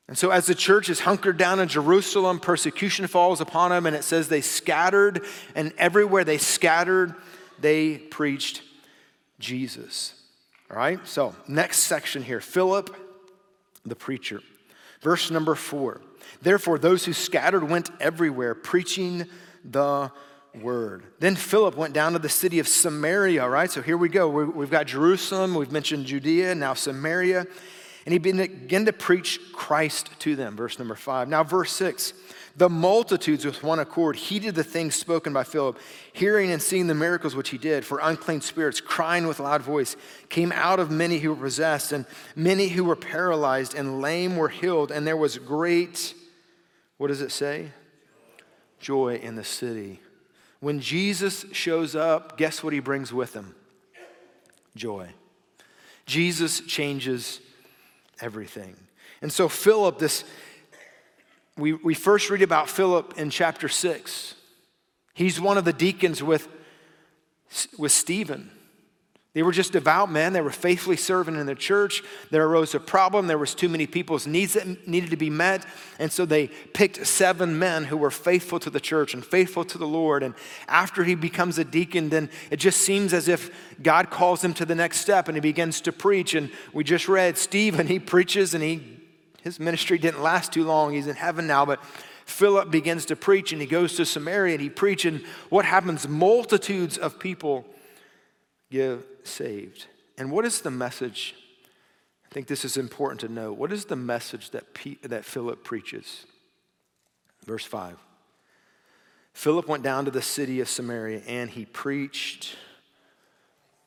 And 0.08 0.18
so, 0.18 0.30
as 0.32 0.46
the 0.46 0.56
church 0.56 0.90
is 0.90 1.02
hunkered 1.02 1.38
down 1.38 1.60
in 1.60 1.68
Jerusalem, 1.68 2.40
persecution 2.40 3.08
falls 3.08 3.42
upon 3.42 3.72
them, 3.72 3.86
and 3.86 3.96
it 3.96 4.04
says 4.04 4.30
they 4.30 4.42
scattered, 4.42 5.26
and 5.56 5.74
everywhere 5.78 6.24
they 6.24 6.38
scattered, 6.38 7.14
they 7.60 7.98
preached 7.98 8.62
Jesus. 9.40 10.14
All 10.72 10.78
right, 10.78 11.06
so 11.08 11.36
next 11.48 11.80
section 11.80 12.24
here 12.24 12.42
Philip 12.42 12.96
the 13.86 13.96
preacher. 13.96 14.42
Verse 15.02 15.32
number 15.32 15.56
four. 15.56 16.02
Therefore, 16.42 16.78
those 16.78 17.06
who 17.06 17.14
scattered 17.14 17.70
went 17.70 17.90
everywhere, 18.00 18.54
preaching 18.54 19.26
the 19.70 20.12
word. 20.56 21.04
Then 21.20 21.36
Philip 21.36 21.76
went 21.76 21.94
down 21.94 22.14
to 22.14 22.20
the 22.20 22.30
city 22.30 22.60
of 22.60 22.68
Samaria, 22.68 23.48
right? 23.48 23.70
So 23.70 23.82
here 23.82 23.98
we 23.98 24.10
go. 24.10 24.28
We've 24.30 24.72
got 24.72 24.88
Jerusalem, 24.88 25.54
we've 25.54 25.72
mentioned 25.72 26.06
Judea, 26.06 26.56
now 26.56 26.74
Samaria. 26.74 27.46
And 28.06 28.14
he 28.14 28.20
began 28.20 28.86
to 28.86 28.94
preach 28.94 29.40
Christ 29.52 30.10
to 30.20 30.38
them, 30.38 30.56
verse 30.56 30.80
number 30.80 30.96
five. 30.96 31.28
Now, 31.28 31.44
verse 31.44 31.74
six. 31.74 32.14
The 32.56 32.70
multitudes 32.70 33.46
with 33.46 33.62
one 33.62 33.80
accord 33.80 34.16
heeded 34.16 34.56
the 34.56 34.64
things 34.64 34.96
spoken 34.96 35.34
by 35.34 35.44
Philip, 35.44 35.78
hearing 36.14 36.50
and 36.52 36.62
seeing 36.62 36.88
the 36.88 36.96
miracles 36.96 37.36
which 37.36 37.50
he 37.50 37.58
did. 37.58 37.86
For 37.86 38.00
unclean 38.02 38.40
spirits, 38.40 38.80
crying 38.80 39.28
with 39.28 39.42
loud 39.42 39.62
voice, 39.62 39.98
came 40.30 40.54
out 40.54 40.80
of 40.80 40.90
many 40.90 41.20
who 41.20 41.34
were 41.34 41.44
possessed, 41.44 41.92
and 41.92 42.06
many 42.36 42.70
who 42.70 42.86
were 42.86 42.96
paralyzed 42.96 43.76
and 43.76 44.02
lame 44.02 44.38
were 44.38 44.50
healed. 44.50 44.90
And 44.90 45.06
there 45.06 45.18
was 45.18 45.38
great, 45.38 46.16
what 46.98 47.10
does 47.10 47.22
it 47.22 47.32
say? 47.32 47.74
Joy 48.80 49.16
in 49.16 49.36
the 49.36 49.44
city. 49.44 50.02
When 50.60 50.80
Jesus 50.80 51.46
shows 51.52 51.96
up, 51.96 52.38
guess 52.38 52.64
what 52.64 52.74
he 52.74 52.80
brings 52.80 53.14
with 53.14 53.34
him? 53.34 53.56
Joy. 54.76 55.10
Jesus 56.06 56.62
changes 56.62 57.40
everything. 58.22 58.76
And 59.22 59.32
so, 59.32 59.50
Philip, 59.50 60.00
this 60.00 60.24
we, 61.58 61.74
we 61.74 61.96
first 61.96 62.30
read 62.30 62.44
about 62.44 62.70
Philip 62.70 63.16
in 63.18 63.30
chapter 63.30 63.68
6. 63.68 64.36
He's 65.14 65.42
one 65.42 65.58
of 65.58 65.66
the 65.66 65.74
deacons 65.74 66.22
with, 66.22 66.48
with 67.78 67.92
Stephen. 67.92 68.52
They 69.38 69.44
were 69.44 69.52
just 69.52 69.74
devout 69.74 70.12
men. 70.12 70.34
They 70.34 70.42
were 70.42 70.50
faithfully 70.50 70.98
serving 70.98 71.36
in 71.36 71.46
the 71.46 71.54
church. 71.54 72.02
There 72.32 72.44
arose 72.44 72.74
a 72.74 72.80
problem. 72.80 73.28
There 73.28 73.38
was 73.38 73.54
too 73.54 73.70
many 73.70 73.86
people's 73.86 74.26
needs 74.26 74.54
that 74.54 74.88
needed 74.88 75.12
to 75.12 75.16
be 75.16 75.30
met. 75.30 75.64
And 76.00 76.12
so 76.12 76.26
they 76.26 76.48
picked 76.48 77.06
seven 77.06 77.60
men 77.60 77.84
who 77.84 77.98
were 77.98 78.10
faithful 78.10 78.60
to 78.60 78.72
the 78.72 78.80
church 78.80 79.14
and 79.14 79.24
faithful 79.24 79.64
to 79.66 79.78
the 79.78 79.86
Lord. 79.86 80.24
And 80.24 80.34
after 80.68 81.04
he 81.04 81.14
becomes 81.14 81.60
a 81.60 81.64
deacon, 81.64 82.10
then 82.10 82.32
it 82.50 82.56
just 82.56 82.82
seems 82.82 83.14
as 83.14 83.28
if 83.28 83.52
God 83.84 84.10
calls 84.10 84.44
him 84.44 84.56
to 84.56 84.66
the 84.66 84.74
next 84.74 85.02
step 85.02 85.28
and 85.28 85.38
he 85.38 85.42
begins 85.42 85.82
to 85.82 85.92
preach. 85.92 86.34
And 86.34 86.50
we 86.74 86.84
just 86.84 87.08
read 87.08 87.38
Stephen, 87.38 87.86
he 87.86 88.00
preaches 88.00 88.56
and 88.56 88.64
he 88.64 88.98
his 89.44 89.60
ministry 89.60 90.00
didn't 90.00 90.24
last 90.24 90.52
too 90.52 90.66
long. 90.66 90.94
He's 90.94 91.06
in 91.06 91.16
heaven 91.16 91.46
now, 91.46 91.64
but 91.64 91.80
Philip 92.26 92.72
begins 92.72 93.06
to 93.06 93.16
preach 93.16 93.52
and 93.52 93.62
he 93.62 93.68
goes 93.68 93.96
to 93.98 94.04
Samaria 94.04 94.56
and 94.56 94.64
he 94.64 94.72
preaches. 94.72 95.14
And 95.14 95.26
what 95.50 95.64
happens? 95.64 96.08
Multitudes 96.08 96.98
of 96.98 97.20
people 97.20 97.68
get 98.72 99.17
saved. 99.28 99.86
And 100.18 100.32
what 100.32 100.46
is 100.46 100.62
the 100.62 100.72
message? 100.72 101.36
I 102.26 102.34
think 102.34 102.48
this 102.48 102.66
is 102.66 102.78
important 102.78 103.22
to 103.22 103.30
know. 103.30 103.54
What 103.54 103.72
is 103.72 103.86
the 103.86 103.96
message 103.96 104.52
that, 104.52 104.74
P- 104.74 105.00
that 105.04 105.26
Philip 105.26 105.64
preaches? 105.64 106.26
Verse 107.46 107.64
5. 107.64 107.98
Philip 109.34 109.68
went 109.68 109.84
down 109.84 110.06
to 110.06 110.12
the 110.12 110.22
city 110.22 110.60
of 110.62 110.68
Samaria 110.68 111.22
and 111.28 111.50
he 111.50 111.66
preached. 111.66 112.56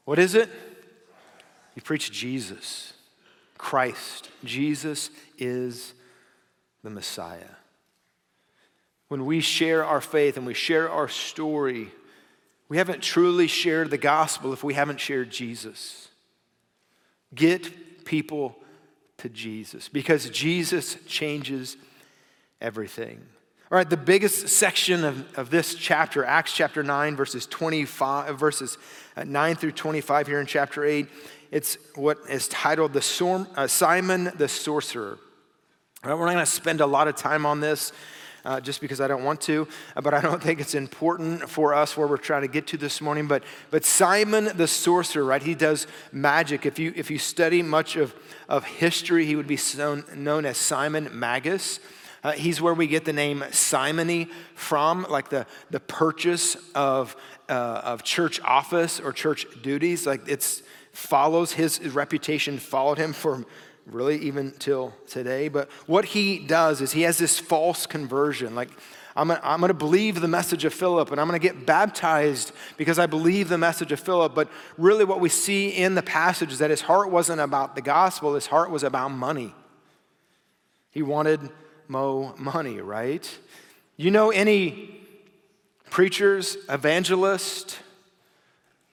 What 0.05 0.19
is 0.19 0.35
it? 0.35 0.49
He 1.75 1.81
preached 1.81 2.13
Jesus. 2.13 2.93
Christ. 3.59 4.31
Jesus 4.45 5.11
is 5.39 5.93
the 6.83 6.91
Messiah. 6.91 7.57
When 9.09 9.27
we 9.27 9.41
share 9.41 9.85
our 9.85 10.01
faith 10.01 10.37
and 10.37 10.47
we 10.47 10.55
share 10.55 10.89
our 10.89 11.09
story, 11.09 11.91
we 12.71 12.77
haven't 12.77 13.03
truly 13.03 13.49
shared 13.49 13.91
the 13.91 13.99
gospel 13.99 14.53
if 14.53 14.63
we 14.63 14.75
haven't 14.75 15.01
shared 15.01 15.29
Jesus. 15.29 16.09
Get 17.35 18.05
people 18.05 18.57
to 19.19 19.29
Jesus 19.29 19.89
because 19.89 20.31
Jesus 20.31 20.97
changes 21.07 21.77
everything. 22.61 23.21
All 23.73 23.77
right, 23.77 23.91
the 23.91 23.97
biggest 23.97 24.49
section 24.49 25.05
of, 25.05 25.39
of 25.39 25.51
this 25.51 25.75
chapter, 25.75 26.25
Acts 26.25 26.53
chapter 26.53 26.85
9, 26.85 27.17
verses 27.17 27.45
25, 27.47 28.39
verses 28.39 28.79
uh, 29.17 29.25
9 29.25 29.57
through 29.57 29.73
25 29.73 30.29
here 30.29 30.41
in 30.41 30.47
chapter 30.47 30.85
8, 30.85 31.09
it's 31.51 31.77
what 31.97 32.19
is 32.29 32.47
titled 32.47 32.93
the 32.93 33.49
uh, 33.57 33.67
Simon 33.67 34.31
the 34.37 34.49
Sorcerer. 34.49 35.19
Right, 36.05 36.15
we're 36.15 36.27
not 36.27 36.35
going 36.35 36.47
to 36.47 36.51
spend 36.51 36.81
a 36.81 36.87
lot 36.87 37.09
of 37.09 37.17
time 37.17 37.45
on 37.47 37.61
this 37.61 37.93
uh, 38.45 38.61
just 38.61 38.81
because 38.81 39.01
I 39.01 39.09
don't 39.09 39.25
want 39.25 39.41
to, 39.43 39.67
uh, 39.97 40.01
but 40.01 40.15
I 40.15 40.21
don't 40.21 40.43
think 40.43 40.61
it's 40.61 40.75
important 40.75 41.49
for 41.49 41.75
us 41.75 41.97
where 41.97 42.07
we're 42.07 42.17
trying 42.17 42.43
to 42.43 42.49
get 42.49 42.67
to 42.69 42.77
this 42.77 43.01
morning. 43.01 43.27
But, 43.27 43.45
but 43.71 43.85
Simon 43.85 44.51
the 44.57 44.67
sorcerer, 44.67 45.25
right? 45.25 45.43
He 45.43 45.55
does 45.55 45.87
magic. 46.13 46.67
If 46.67 46.79
you, 46.79 46.93
if 46.97 47.11
you 47.11 47.19
study 47.19 47.63
much 47.63 47.97
of, 47.97 48.15
of 48.49 48.65
history, 48.65 49.27
he 49.27 49.37
would 49.37 49.47
be 49.47 49.59
known, 49.77 50.45
as 50.45 50.57
Simon 50.57 51.09
Magus. 51.13 51.81
Uh, 52.23 52.33
he's 52.33 52.61
where 52.61 52.75
we 52.75 52.87
get 52.87 53.07
the 53.07 53.13
name 53.13 53.43
simony 53.51 54.29
from, 54.55 55.07
like 55.09 55.31
the, 55.31 55.47
the 55.71 55.81
purchase 55.81 56.57
of, 56.75 57.17
uh, 57.49 57.81
of 57.85 58.03
church 58.03 58.41
office 58.43 59.01
or 59.01 59.13
church 59.13 59.47
duties. 59.63 60.07
Like 60.07 60.29
it's 60.29 60.63
follows 60.93 61.53
his 61.53 61.81
reputation, 61.81 62.59
followed 62.59 62.99
him 62.99 63.13
for 63.13 63.45
really 63.93 64.19
even 64.19 64.53
till 64.59 64.95
today. 65.07 65.49
But 65.49 65.71
what 65.87 66.05
he 66.05 66.39
does 66.39 66.81
is 66.81 66.93
he 66.93 67.03
has 67.03 67.19
this 67.19 67.39
false 67.39 67.87
conversion. 67.87 68.55
Like, 68.55 68.71
I'm 69.17 69.29
gonna, 69.29 69.41
I'm 69.43 69.61
gonna 69.61 69.75
believe 69.75 70.21
the 70.21 70.29
message 70.29 70.65
of 70.65 70.73
Philip 70.73 71.11
and 71.11 71.21
I'm 71.21 71.27
gonna 71.27 71.39
get 71.39 71.67
baptized 71.67 72.53
because 72.77 72.99
I 72.99 73.07
believe 73.07 73.49
the 73.49 73.59
message 73.59 73.93
of 73.93 74.01
Philip. 74.01 74.35
But 74.35 74.49
really, 74.79 75.05
what 75.05 75.21
we 75.21 75.29
see 75.29 75.69
in 75.69 75.95
the 75.95 76.03
passage 76.03 76.53
is 76.53 76.59
that 76.61 76.71
his 76.71 76.83
heart 76.83 77.11
wasn't 77.11 77.41
about 77.41 77.75
the 77.75 77.83
gospel, 77.83 78.35
his 78.35 78.47
heart 78.47 78.71
was 78.71 78.83
about 78.83 79.09
money. 79.09 79.55
He 80.91 81.03
wanted 81.03 81.41
mo 81.89 82.35
money, 82.39 82.81
right? 82.81 83.39
You 83.97 84.11
know 84.11 84.31
any 84.31 85.01
preachers, 85.91 86.57
evangelists, 86.69 87.79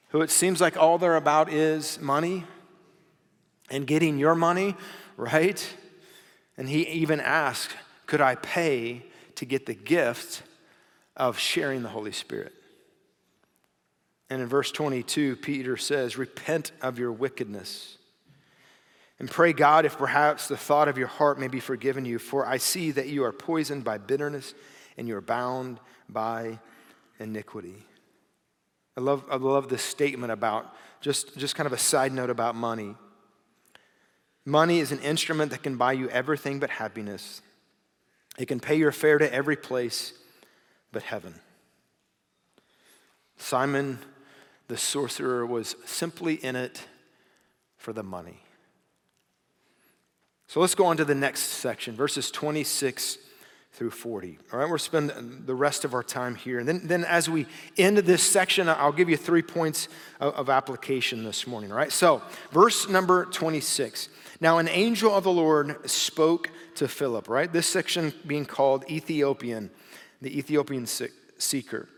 who 0.09 0.21
it 0.21 0.31
seems 0.31 0.59
like 0.59 0.77
all 0.77 0.97
they're 0.97 1.15
about 1.15 1.51
is 1.51 1.99
money 2.01 2.45
and 3.69 3.85
getting 3.85 4.17
your 4.17 4.35
money, 4.35 4.75
right? 5.15 5.75
And 6.57 6.69
he 6.69 6.87
even 6.87 7.19
asked, 7.19 7.75
Could 8.05 8.21
I 8.21 8.35
pay 8.35 9.03
to 9.35 9.45
get 9.45 9.65
the 9.65 9.73
gift 9.73 10.43
of 11.15 11.37
sharing 11.37 11.83
the 11.83 11.89
Holy 11.89 12.11
Spirit? 12.11 12.53
And 14.29 14.41
in 14.41 14.47
verse 14.47 14.71
22, 14.71 15.37
Peter 15.37 15.77
says, 15.77 16.17
Repent 16.17 16.71
of 16.81 16.99
your 16.99 17.11
wickedness 17.11 17.97
and 19.19 19.29
pray 19.29 19.53
God 19.53 19.85
if 19.85 19.97
perhaps 19.97 20.47
the 20.47 20.57
thought 20.57 20.87
of 20.87 20.97
your 20.97 21.07
heart 21.07 21.39
may 21.39 21.47
be 21.47 21.59
forgiven 21.59 22.05
you, 22.05 22.19
for 22.19 22.45
I 22.45 22.57
see 22.57 22.91
that 22.91 23.07
you 23.07 23.23
are 23.23 23.31
poisoned 23.31 23.83
by 23.83 23.97
bitterness 23.97 24.53
and 24.97 25.07
you 25.07 25.15
are 25.15 25.21
bound 25.21 25.79
by 26.07 26.59
iniquity. 27.19 27.83
I 28.95 29.01
love, 29.01 29.23
I 29.29 29.37
love 29.37 29.69
this 29.69 29.81
statement 29.81 30.31
about 30.31 30.73
just, 31.01 31.37
just 31.37 31.55
kind 31.55 31.67
of 31.67 31.73
a 31.73 31.77
side 31.77 32.11
note 32.11 32.29
about 32.29 32.55
money. 32.55 32.95
Money 34.47 34.79
is 34.79 34.93
an 34.93 34.99
instrument 34.99 35.51
that 35.51 35.61
can 35.61 35.75
buy 35.75 35.91
you 35.91 36.07
everything 36.07 36.57
but 36.57 36.69
happiness. 36.69 37.41
It 38.39 38.47
can 38.47 38.61
pay 38.61 38.75
your 38.75 38.93
fare 38.93 39.17
to 39.17 39.33
every 39.33 39.57
place 39.57 40.13
but 40.93 41.03
heaven. 41.03 41.35
Simon 43.35 43.99
the 44.69 44.77
sorcerer 44.77 45.45
was 45.45 45.75
simply 45.85 46.35
in 46.35 46.55
it 46.55 46.81
for 47.75 47.91
the 47.91 48.03
money. 48.03 48.39
So 50.47 50.61
let's 50.61 50.75
go 50.75 50.85
on 50.85 50.95
to 50.95 51.03
the 51.03 51.13
next 51.13 51.41
section, 51.41 51.93
verses 51.97 52.31
26 52.31 53.17
through 53.73 53.91
40. 53.91 54.39
All 54.53 54.59
right, 54.59 54.69
we'll 54.69 54.77
spend 54.77 55.11
the 55.45 55.55
rest 55.55 55.83
of 55.83 55.93
our 55.93 56.03
time 56.03 56.35
here. 56.35 56.59
And 56.59 56.67
then, 56.67 56.81
then 56.85 57.03
as 57.03 57.29
we 57.29 57.47
end 57.77 57.97
this 57.97 58.23
section, 58.23 58.69
I'll 58.69 58.93
give 58.93 59.09
you 59.09 59.17
three 59.17 59.41
points 59.41 59.89
of, 60.21 60.33
of 60.35 60.49
application 60.49 61.25
this 61.25 61.45
morning. 61.45 61.69
All 61.69 61.77
right, 61.77 61.91
so 61.91 62.21
verse 62.51 62.87
number 62.87 63.25
26. 63.25 64.07
Now, 64.39 64.59
an 64.59 64.67
angel 64.67 65.13
of 65.13 65.23
the 65.23 65.31
Lord 65.31 65.89
spoke 65.89 66.51
to 66.75 66.87
Philip, 66.87 67.27
right? 67.27 67.51
This 67.51 67.67
section 67.67 68.13
being 68.25 68.45
called 68.45 68.89
Ethiopian, 68.89 69.71
the 70.21 70.37
Ethiopian 70.37 70.85
seeker. 70.85 71.89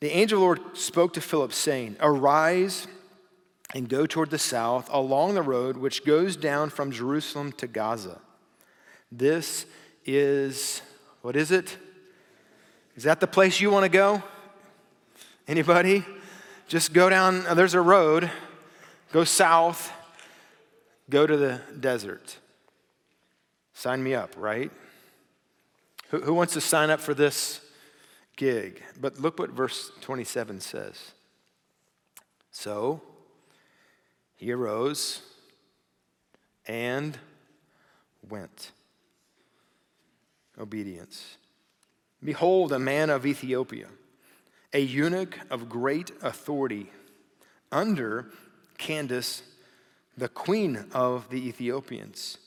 The 0.00 0.10
angel 0.10 0.38
of 0.38 0.40
the 0.40 0.62
Lord 0.62 0.76
spoke 0.76 1.12
to 1.14 1.20
Philip, 1.20 1.52
saying, 1.52 1.96
Arise 2.00 2.86
and 3.74 3.88
go 3.88 4.06
toward 4.06 4.30
the 4.30 4.38
south 4.38 4.88
along 4.92 5.34
the 5.34 5.42
road 5.42 5.76
which 5.76 6.04
goes 6.04 6.36
down 6.36 6.70
from 6.70 6.90
Jerusalem 6.90 7.52
to 7.52 7.66
Gaza. 7.66 8.20
This 9.10 9.66
is, 10.04 10.82
what 11.22 11.36
is 11.36 11.50
it? 11.50 11.76
Is 12.96 13.04
that 13.04 13.20
the 13.20 13.26
place 13.26 13.60
you 13.60 13.70
want 13.70 13.84
to 13.84 13.88
go? 13.88 14.22
Anybody? 15.46 16.04
Just 16.68 16.92
go 16.92 17.08
down, 17.08 17.44
there's 17.54 17.74
a 17.74 17.80
road, 17.80 18.30
go 19.12 19.22
south, 19.22 19.92
go 21.10 21.26
to 21.26 21.36
the 21.36 21.60
desert. 21.78 22.38
Sign 23.74 24.02
me 24.02 24.14
up, 24.14 24.34
right? 24.36 24.70
Who, 26.08 26.20
who 26.20 26.34
wants 26.34 26.54
to 26.54 26.60
sign 26.60 26.90
up 26.90 27.00
for 27.00 27.14
this 27.14 27.60
gig? 28.36 28.82
But 29.00 29.20
look 29.20 29.38
what 29.38 29.50
verse 29.50 29.90
27 30.00 30.60
says. 30.60 31.12
So 32.50 33.02
he 34.36 34.52
arose 34.52 35.22
and 36.66 37.18
went 38.28 38.72
obedience. 40.58 41.36
Behold, 42.24 42.72
a 42.72 42.78
man 42.78 43.10
of 43.10 43.26
Ethiopia, 43.26 43.88
a 44.72 44.80
eunuch 44.80 45.38
of 45.50 45.68
great 45.68 46.10
authority, 46.22 46.90
under 47.70 48.30
Candace, 48.78 49.42
the 50.16 50.28
queen 50.28 50.86
of 50.92 51.28
the 51.30 51.48
Ethiopians. 51.48 52.38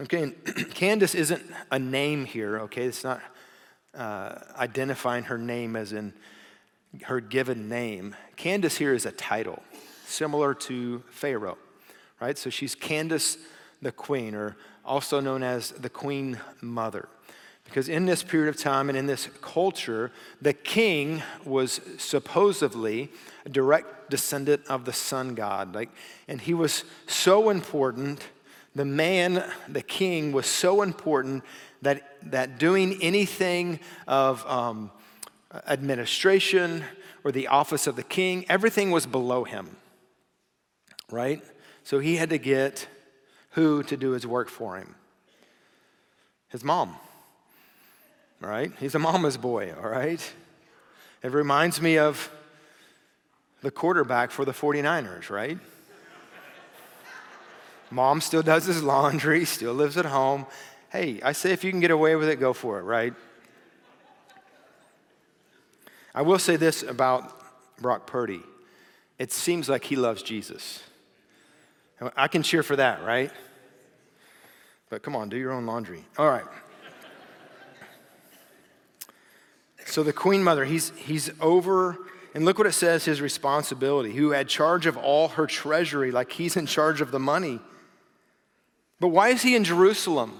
Okay, 0.00 0.30
Candace 0.74 1.14
isn't 1.14 1.42
a 1.70 1.78
name 1.78 2.24
here, 2.24 2.60
okay? 2.60 2.84
It's 2.84 3.02
not 3.02 3.20
uh, 3.96 4.38
identifying 4.56 5.24
her 5.24 5.38
name 5.38 5.74
as 5.74 5.92
in 5.92 6.12
her 7.02 7.20
given 7.20 7.68
name. 7.68 8.14
Candace 8.36 8.76
here 8.76 8.94
is 8.94 9.06
a 9.06 9.10
title, 9.10 9.62
similar 10.06 10.54
to 10.54 11.02
Pharaoh, 11.10 11.58
right? 12.20 12.38
So 12.38 12.50
she's 12.50 12.74
Candace 12.74 13.38
the 13.82 13.92
queen, 13.92 14.34
or 14.34 14.56
also 14.84 15.20
known 15.20 15.42
as 15.42 15.70
the 15.70 15.90
queen 15.90 16.38
mother. 16.60 17.08
Because 17.68 17.90
in 17.90 18.06
this 18.06 18.22
period 18.22 18.48
of 18.48 18.56
time 18.56 18.88
and 18.88 18.96
in 18.96 19.06
this 19.06 19.28
culture, 19.42 20.10
the 20.40 20.54
king 20.54 21.22
was 21.44 21.82
supposedly 21.98 23.10
a 23.44 23.50
direct 23.50 24.08
descendant 24.08 24.62
of 24.68 24.86
the 24.86 24.92
sun 24.92 25.34
god. 25.34 25.74
Like, 25.74 25.90
and 26.28 26.40
he 26.40 26.54
was 26.54 26.84
so 27.06 27.50
important, 27.50 28.26
the 28.74 28.86
man, 28.86 29.44
the 29.68 29.82
king, 29.82 30.32
was 30.32 30.46
so 30.46 30.80
important 30.80 31.44
that, 31.82 32.16
that 32.30 32.58
doing 32.58 32.98
anything 33.02 33.80
of 34.06 34.46
um, 34.46 34.90
administration 35.66 36.84
or 37.22 37.32
the 37.32 37.48
office 37.48 37.86
of 37.86 37.96
the 37.96 38.02
king, 38.02 38.46
everything 38.48 38.90
was 38.90 39.04
below 39.04 39.44
him, 39.44 39.76
right? 41.10 41.42
So 41.84 41.98
he 41.98 42.16
had 42.16 42.30
to 42.30 42.38
get 42.38 42.88
who 43.50 43.82
to 43.82 43.96
do 43.96 44.12
his 44.12 44.26
work 44.26 44.48
for 44.48 44.78
him? 44.78 44.94
His 46.48 46.64
mom 46.64 46.96
right? 48.40 48.72
He's 48.78 48.94
a 48.94 48.98
mama's 48.98 49.36
boy, 49.36 49.72
all 49.74 49.88
right? 49.88 50.34
It 51.22 51.32
reminds 51.32 51.80
me 51.80 51.98
of 51.98 52.30
the 53.62 53.70
quarterback 53.70 54.30
for 54.30 54.44
the 54.44 54.52
49ers, 54.52 55.30
right? 55.30 55.58
Mom 57.90 58.20
still 58.20 58.42
does 58.42 58.66
his 58.66 58.82
laundry, 58.82 59.44
still 59.44 59.74
lives 59.74 59.96
at 59.96 60.04
home. 60.04 60.46
Hey, 60.90 61.20
I 61.22 61.32
say 61.32 61.52
if 61.52 61.64
you 61.64 61.70
can 61.70 61.80
get 61.80 61.90
away 61.90 62.16
with 62.16 62.28
it, 62.28 62.36
go 62.36 62.52
for 62.52 62.78
it, 62.78 62.82
right? 62.82 63.14
I 66.14 66.22
will 66.22 66.38
say 66.38 66.56
this 66.56 66.82
about 66.82 67.32
Brock 67.80 68.06
Purdy. 68.06 68.42
It 69.18 69.32
seems 69.32 69.68
like 69.68 69.84
he 69.84 69.96
loves 69.96 70.22
Jesus. 70.22 70.82
I 72.16 72.28
can 72.28 72.42
cheer 72.42 72.62
for 72.62 72.76
that, 72.76 73.02
right? 73.02 73.32
But 74.90 75.02
come 75.02 75.16
on, 75.16 75.28
do 75.28 75.36
your 75.36 75.52
own 75.52 75.66
laundry. 75.66 76.04
All 76.16 76.28
right. 76.28 76.44
So 79.88 80.02
the 80.02 80.12
queen 80.12 80.44
mother, 80.44 80.66
he's, 80.66 80.90
he's 80.96 81.30
over, 81.40 81.96
and 82.34 82.44
look 82.44 82.58
what 82.58 82.66
it 82.66 82.72
says 82.72 83.06
his 83.06 83.22
responsibility, 83.22 84.12
who 84.12 84.32
had 84.32 84.46
charge 84.46 84.84
of 84.84 84.98
all 84.98 85.28
her 85.28 85.46
treasury, 85.46 86.10
like 86.10 86.30
he's 86.30 86.56
in 86.56 86.66
charge 86.66 87.00
of 87.00 87.10
the 87.10 87.18
money. 87.18 87.58
But 89.00 89.08
why 89.08 89.30
is 89.30 89.40
he 89.40 89.56
in 89.56 89.64
Jerusalem? 89.64 90.38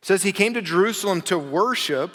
It 0.00 0.06
says 0.06 0.22
he 0.22 0.32
came 0.32 0.54
to 0.54 0.62
Jerusalem 0.62 1.20
to 1.22 1.38
worship. 1.38 2.14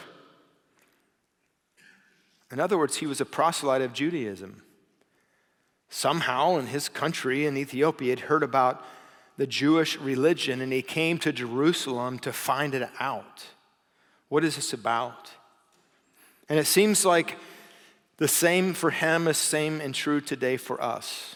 In 2.52 2.60
other 2.60 2.78
words, 2.78 2.98
he 2.98 3.06
was 3.06 3.22
a 3.22 3.26
proselyte 3.26 3.82
of 3.82 3.94
Judaism. 3.94 4.64
Somehow 5.88 6.58
in 6.58 6.68
his 6.68 6.90
country 6.90 7.46
in 7.46 7.58
Ethiopia, 7.58 8.06
he 8.06 8.10
had 8.10 8.20
heard 8.22 8.42
about 8.42 8.84
the 9.38 9.46
Jewish 9.46 10.00
religion 10.00 10.62
and 10.62 10.74
he 10.74 10.82
came 10.82 11.20
to 11.20 11.32
Jerusalem 11.32 12.18
to 12.20 12.34
find 12.34 12.74
it 12.74 12.90
out. 13.00 13.46
What 14.30 14.44
is 14.44 14.56
this 14.56 14.74
about? 14.74 15.30
And 16.50 16.60
it 16.60 16.66
seems 16.68 17.06
like 17.06 17.38
the 18.18 18.28
same 18.28 18.74
for 18.74 18.92
him 18.92 19.28
is 19.28 19.38
same 19.38 19.82
and 19.82 19.94
true 19.94 20.22
today 20.22 20.58
for 20.58 20.82
us. 20.82 21.36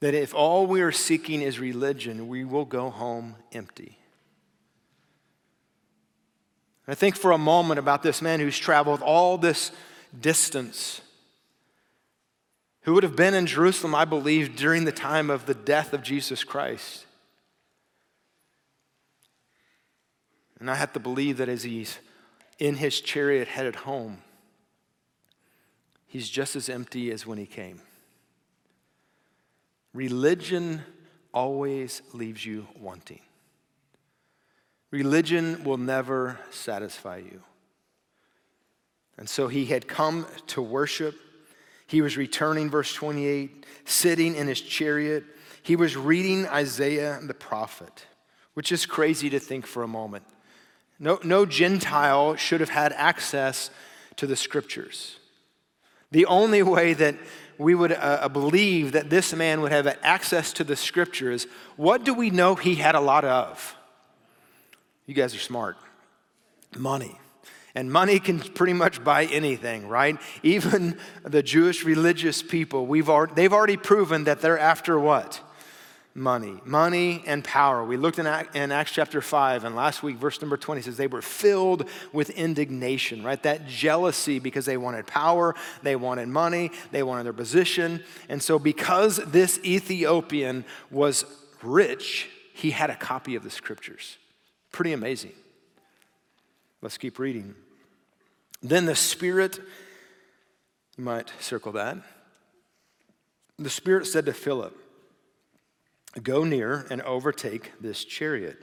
That 0.00 0.14
if 0.14 0.34
all 0.34 0.66
we 0.66 0.82
are 0.82 0.92
seeking 0.92 1.42
is 1.42 1.58
religion, 1.58 2.28
we 2.28 2.44
will 2.44 2.64
go 2.64 2.90
home 2.90 3.36
empty. 3.52 3.98
I 6.86 6.94
think 6.94 7.16
for 7.16 7.32
a 7.32 7.38
moment 7.38 7.78
about 7.78 8.02
this 8.02 8.20
man 8.20 8.40
who's 8.40 8.58
traveled 8.58 9.00
all 9.00 9.38
this 9.38 9.70
distance, 10.20 11.00
who 12.82 12.92
would 12.92 13.02
have 13.02 13.16
been 13.16 13.32
in 13.32 13.46
Jerusalem, 13.46 13.94
I 13.94 14.04
believe, 14.04 14.56
during 14.56 14.84
the 14.84 14.92
time 14.92 15.30
of 15.30 15.46
the 15.46 15.54
death 15.54 15.94
of 15.94 16.02
Jesus 16.02 16.44
Christ. 16.44 17.06
And 20.60 20.70
I 20.70 20.74
have 20.74 20.92
to 20.92 21.00
believe 21.00 21.38
that 21.38 21.48
as 21.48 21.62
he's 21.62 21.98
in 22.58 22.76
his 22.76 23.00
chariot 23.00 23.48
headed 23.48 23.76
home, 23.76 24.18
he's 26.06 26.28
just 26.28 26.56
as 26.56 26.68
empty 26.68 27.10
as 27.10 27.26
when 27.26 27.38
he 27.38 27.46
came. 27.46 27.80
Religion 29.92 30.82
always 31.32 32.02
leaves 32.12 32.44
you 32.44 32.66
wanting. 32.78 33.20
Religion 34.90 35.64
will 35.64 35.76
never 35.76 36.38
satisfy 36.50 37.16
you. 37.16 37.42
And 39.18 39.28
so 39.28 39.48
he 39.48 39.66
had 39.66 39.88
come 39.88 40.26
to 40.48 40.62
worship. 40.62 41.16
He 41.86 42.02
was 42.02 42.16
returning, 42.16 42.70
verse 42.70 42.92
28, 42.94 43.66
sitting 43.84 44.34
in 44.34 44.46
his 44.46 44.60
chariot. 44.60 45.24
He 45.62 45.76
was 45.76 45.96
reading 45.96 46.46
Isaiah 46.46 47.18
the 47.22 47.34
prophet, 47.34 48.06
which 48.54 48.72
is 48.72 48.86
crazy 48.86 49.30
to 49.30 49.38
think 49.38 49.66
for 49.66 49.82
a 49.82 49.88
moment. 49.88 50.24
No, 50.98 51.18
no 51.24 51.44
Gentile 51.44 52.36
should 52.36 52.60
have 52.60 52.70
had 52.70 52.92
access 52.92 53.70
to 54.16 54.26
the 54.26 54.36
scriptures. 54.36 55.18
The 56.10 56.26
only 56.26 56.62
way 56.62 56.94
that 56.94 57.16
we 57.58 57.74
would 57.74 57.92
uh, 57.92 57.94
uh, 58.22 58.28
believe 58.28 58.92
that 58.92 59.10
this 59.10 59.34
man 59.34 59.60
would 59.60 59.72
have 59.72 59.86
access 60.02 60.52
to 60.54 60.64
the 60.64 60.76
scriptures, 60.76 61.46
what 61.76 62.04
do 62.04 62.14
we 62.14 62.30
know 62.30 62.54
he 62.54 62.76
had 62.76 62.94
a 62.94 63.00
lot 63.00 63.24
of? 63.24 63.76
You 65.06 65.14
guys 65.14 65.34
are 65.34 65.40
smart. 65.40 65.76
Money. 66.76 67.18
And 67.74 67.90
money 67.92 68.20
can 68.20 68.38
pretty 68.38 68.72
much 68.72 69.02
buy 69.02 69.24
anything, 69.24 69.88
right? 69.88 70.18
Even 70.42 70.96
the 71.24 71.42
Jewish 71.42 71.84
religious 71.84 72.42
people, 72.42 72.86
we've 72.86 73.10
they've 73.34 73.52
already 73.52 73.76
proven 73.76 74.24
that 74.24 74.40
they're 74.40 74.58
after 74.58 74.98
what? 74.98 75.40
Money. 76.14 76.60
Money 76.64 77.24
and 77.26 77.42
power. 77.42 77.84
We 77.84 77.96
looked 77.96 78.18
in, 78.20 78.26
Acts 78.26 78.92
chapter 78.92 79.20
5, 79.20 79.64
and 79.64 79.74
last 79.74 80.02
week, 80.02 80.16
verse 80.16 80.40
number 80.40 80.56
20 80.56 80.82
says 80.82 80.96
they 80.96 81.08
were 81.08 81.22
filled 81.22 81.88
with 82.12 82.30
indignation, 82.30 83.24
right? 83.24 83.42
That 83.42 83.66
jealousy 83.66 84.38
because 84.38 84.64
they 84.64 84.76
wanted 84.76 85.06
power, 85.06 85.54
they 85.82 85.96
wanted 85.96 86.28
money, 86.28 86.70
they 86.92 87.02
wanted 87.02 87.24
their 87.24 87.32
position. 87.32 88.02
And 88.28 88.40
so, 88.42 88.58
because 88.58 89.16
this 89.16 89.58
Ethiopian 89.64 90.64
was 90.90 91.24
rich, 91.62 92.28
he 92.52 92.70
had 92.70 92.90
a 92.90 92.96
copy 92.96 93.34
of 93.34 93.42
the 93.42 93.50
scriptures. 93.50 94.16
Pretty 94.70 94.92
amazing. 94.92 95.32
Let's 96.80 96.98
keep 96.98 97.18
reading. 97.18 97.56
Then 98.62 98.86
the 98.86 98.94
Spirit, 98.94 99.58
you 100.96 101.04
might 101.04 101.32
circle 101.40 101.72
that. 101.72 101.96
The 103.58 103.70
Spirit 103.70 104.06
said 104.06 104.26
to 104.26 104.32
Philip, 104.32 104.76
Go 106.22 106.44
near 106.44 106.86
and 106.90 107.02
overtake 107.02 107.72
this 107.80 108.04
chariot. 108.04 108.58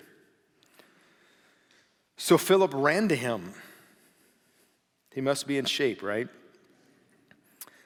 So 2.17 2.37
Philip 2.37 2.71
ran 2.73 3.09
to 3.09 3.15
him. 3.15 3.53
He 5.13 5.21
must 5.21 5.47
be 5.47 5.57
in 5.57 5.65
shape, 5.65 6.01
right? 6.01 6.29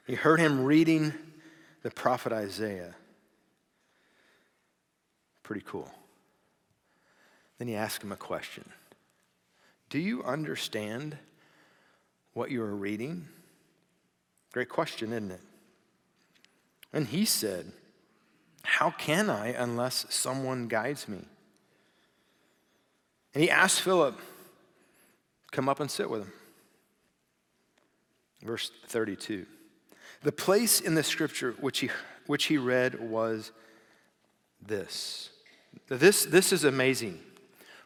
He 0.05 0.13
heard 0.13 0.39
him 0.39 0.63
reading 0.63 1.13
the 1.81 1.89
prophet 1.89 2.31
Isaiah. 2.31 2.93
Pretty 5.41 5.63
cool. 5.65 5.89
Then 7.57 7.67
he 7.67 7.75
asked 7.75 8.03
him 8.03 8.11
a 8.11 8.17
question 8.17 8.65
Do 9.89 9.99
you 9.99 10.23
understand 10.23 11.17
what 12.33 12.51
you 12.51 12.61
are 12.61 12.75
reading? 12.75 13.27
Great 14.51 14.69
question, 14.69 15.11
isn't 15.11 15.31
it? 15.31 15.41
And 16.93 17.07
he 17.07 17.25
said, 17.25 17.71
how 18.65 18.91
can 18.91 19.29
I 19.29 19.47
unless 19.47 20.05
someone 20.09 20.67
guides 20.67 21.07
me? 21.07 21.25
And 23.33 23.43
he 23.43 23.49
asked 23.49 23.81
Philip, 23.81 24.19
Come 25.51 25.69
up 25.69 25.79
and 25.79 25.89
sit 25.89 26.09
with 26.09 26.21
him. 26.23 26.33
Verse 28.43 28.71
32. 28.87 29.45
The 30.23 30.31
place 30.31 30.81
in 30.81 30.95
the 30.95 31.03
scripture 31.03 31.55
which 31.59 31.79
he, 31.79 31.89
which 32.27 32.45
he 32.45 32.57
read 32.57 32.99
was 32.99 33.51
this. 34.65 35.29
This, 35.87 36.25
this 36.25 36.51
is 36.51 36.63
amazing, 36.63 37.19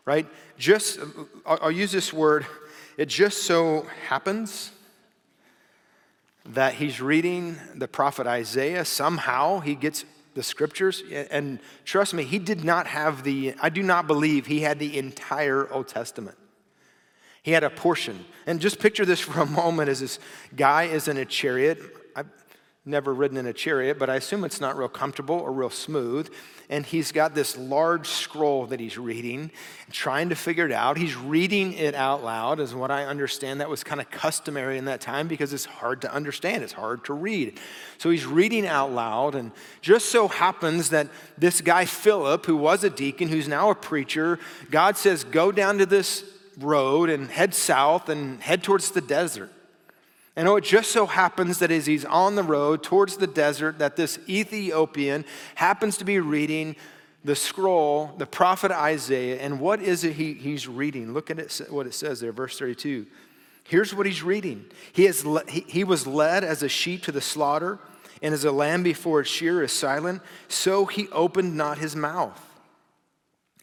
right? 0.05 0.25
Just, 0.57 0.99
I'll, 1.45 1.59
I'll 1.63 1.71
use 1.71 1.91
this 1.91 2.13
word, 2.13 2.45
it 2.97 3.07
just 3.07 3.43
so 3.43 3.85
happens 4.07 4.71
that 6.45 6.73
he's 6.75 7.01
reading 7.01 7.57
the 7.75 7.87
prophet 7.87 8.25
Isaiah. 8.25 8.85
Somehow 8.85 9.59
he 9.59 9.75
gets 9.75 10.05
the 10.39 10.43
scriptures. 10.43 11.03
And 11.11 11.59
trust 11.83 12.13
me, 12.13 12.23
he 12.23 12.39
did 12.39 12.63
not 12.63 12.87
have 12.87 13.23
the, 13.23 13.55
I 13.61 13.67
do 13.67 13.83
not 13.83 14.07
believe 14.07 14.45
he 14.45 14.61
had 14.61 14.79
the 14.79 14.97
entire 14.97 15.69
Old 15.69 15.89
Testament. 15.89 16.37
He 17.43 17.51
had 17.51 17.65
a 17.65 17.69
portion. 17.69 18.23
And 18.47 18.61
just 18.61 18.79
picture 18.79 19.03
this 19.03 19.19
for 19.19 19.41
a 19.41 19.45
moment 19.45 19.89
as 19.89 19.99
this 19.99 20.17
guy 20.55 20.83
is 20.83 21.09
in 21.09 21.17
a 21.17 21.25
chariot. 21.25 21.77
I've 22.15 22.27
never 22.85 23.13
ridden 23.13 23.37
in 23.37 23.45
a 23.45 23.53
chariot, 23.53 23.99
but 23.99 24.09
I 24.09 24.15
assume 24.15 24.43
it's 24.43 24.61
not 24.61 24.77
real 24.77 24.89
comfortable 24.89 25.35
or 25.35 25.51
real 25.51 25.69
smooth 25.69 26.29
and 26.69 26.85
he's 26.85 27.11
got 27.11 27.33
this 27.33 27.57
large 27.57 28.07
scroll 28.07 28.67
that 28.67 28.79
he's 28.79 28.97
reading, 28.97 29.49
trying 29.91 30.29
to 30.29 30.35
figure 30.35 30.67
it 30.67 30.71
out. 30.71 30.97
He's 30.97 31.15
reading 31.15 31.73
it 31.73 31.95
out 31.95 32.23
loud, 32.23 32.59
is 32.59 32.75
what 32.75 32.91
I 32.91 33.05
understand. 33.05 33.59
That 33.59 33.69
was 33.69 33.83
kind 33.83 33.99
of 33.99 34.11
customary 34.11 34.77
in 34.77 34.85
that 34.85 35.01
time 35.01 35.27
because 35.27 35.51
it's 35.51 35.65
hard 35.65 36.01
to 36.01 36.13
understand, 36.13 36.61
it's 36.61 36.73
hard 36.73 37.03
to 37.05 37.13
read. 37.13 37.59
So 37.97 38.11
he's 38.11 38.25
reading 38.27 38.67
out 38.67 38.91
loud, 38.91 39.33
and 39.33 39.51
just 39.81 40.09
so 40.09 40.27
happens 40.27 40.91
that 40.91 41.07
this 41.39 41.59
guy, 41.59 41.85
Philip, 41.85 42.45
who 42.45 42.55
was 42.55 42.83
a 42.83 42.89
deacon, 42.91 43.29
who's 43.29 43.47
now 43.47 43.71
a 43.71 43.75
preacher, 43.75 44.37
God 44.69 44.95
says, 44.95 45.23
Go 45.23 45.51
down 45.51 45.79
to 45.79 45.87
this 45.87 46.23
road 46.59 47.09
and 47.09 47.31
head 47.31 47.55
south 47.55 48.09
and 48.09 48.39
head 48.43 48.63
towards 48.63 48.91
the 48.91 49.01
desert. 49.01 49.51
And 50.39 50.47
oh, 50.47 50.55
it 50.55 50.63
just 50.63 50.91
so 50.91 51.05
happens 51.05 51.59
that 51.59 51.69
as 51.69 51.85
he's 51.85 52.05
on 52.05 52.35
the 52.35 52.43
road 52.43 52.81
towards 52.81 53.17
the 53.17 53.27
desert, 53.27 53.79
that 53.79 53.97
this 53.97 54.17
Ethiopian 54.29 55.25
happens 55.55 55.97
to 55.97 56.05
be 56.05 56.21
reading 56.21 56.77
the 57.25 57.35
scroll, 57.35 58.13
the 58.17 58.25
prophet 58.25 58.71
Isaiah. 58.71 59.41
And 59.41 59.59
what 59.59 59.81
is 59.81 60.05
it 60.05 60.13
he, 60.13 60.33
he's 60.35 60.65
reading? 60.65 61.13
Look 61.13 61.29
at 61.29 61.39
it, 61.39 61.59
what 61.69 61.87
it 61.87 61.93
says 61.93 62.21
there, 62.21 62.31
verse 62.31 62.57
32. 62.57 63.05
Here's 63.65 63.93
what 63.93 64.05
he's 64.05 64.23
reading. 64.23 64.63
He, 64.93 65.03
has, 65.07 65.25
he, 65.49 65.65
he 65.67 65.83
was 65.83 66.07
led 66.07 66.45
as 66.45 66.63
a 66.63 66.69
sheep 66.69 67.03
to 67.03 67.11
the 67.11 67.19
slaughter, 67.19 67.77
and 68.21 68.33
as 68.33 68.45
a 68.45 68.51
lamb 68.53 68.81
before 68.81 69.19
its 69.19 69.29
shearer 69.29 69.63
is 69.63 69.73
silent, 69.73 70.21
so 70.47 70.85
he 70.85 71.09
opened 71.09 71.57
not 71.57 71.79
his 71.79 71.97
mouth. 71.97 72.48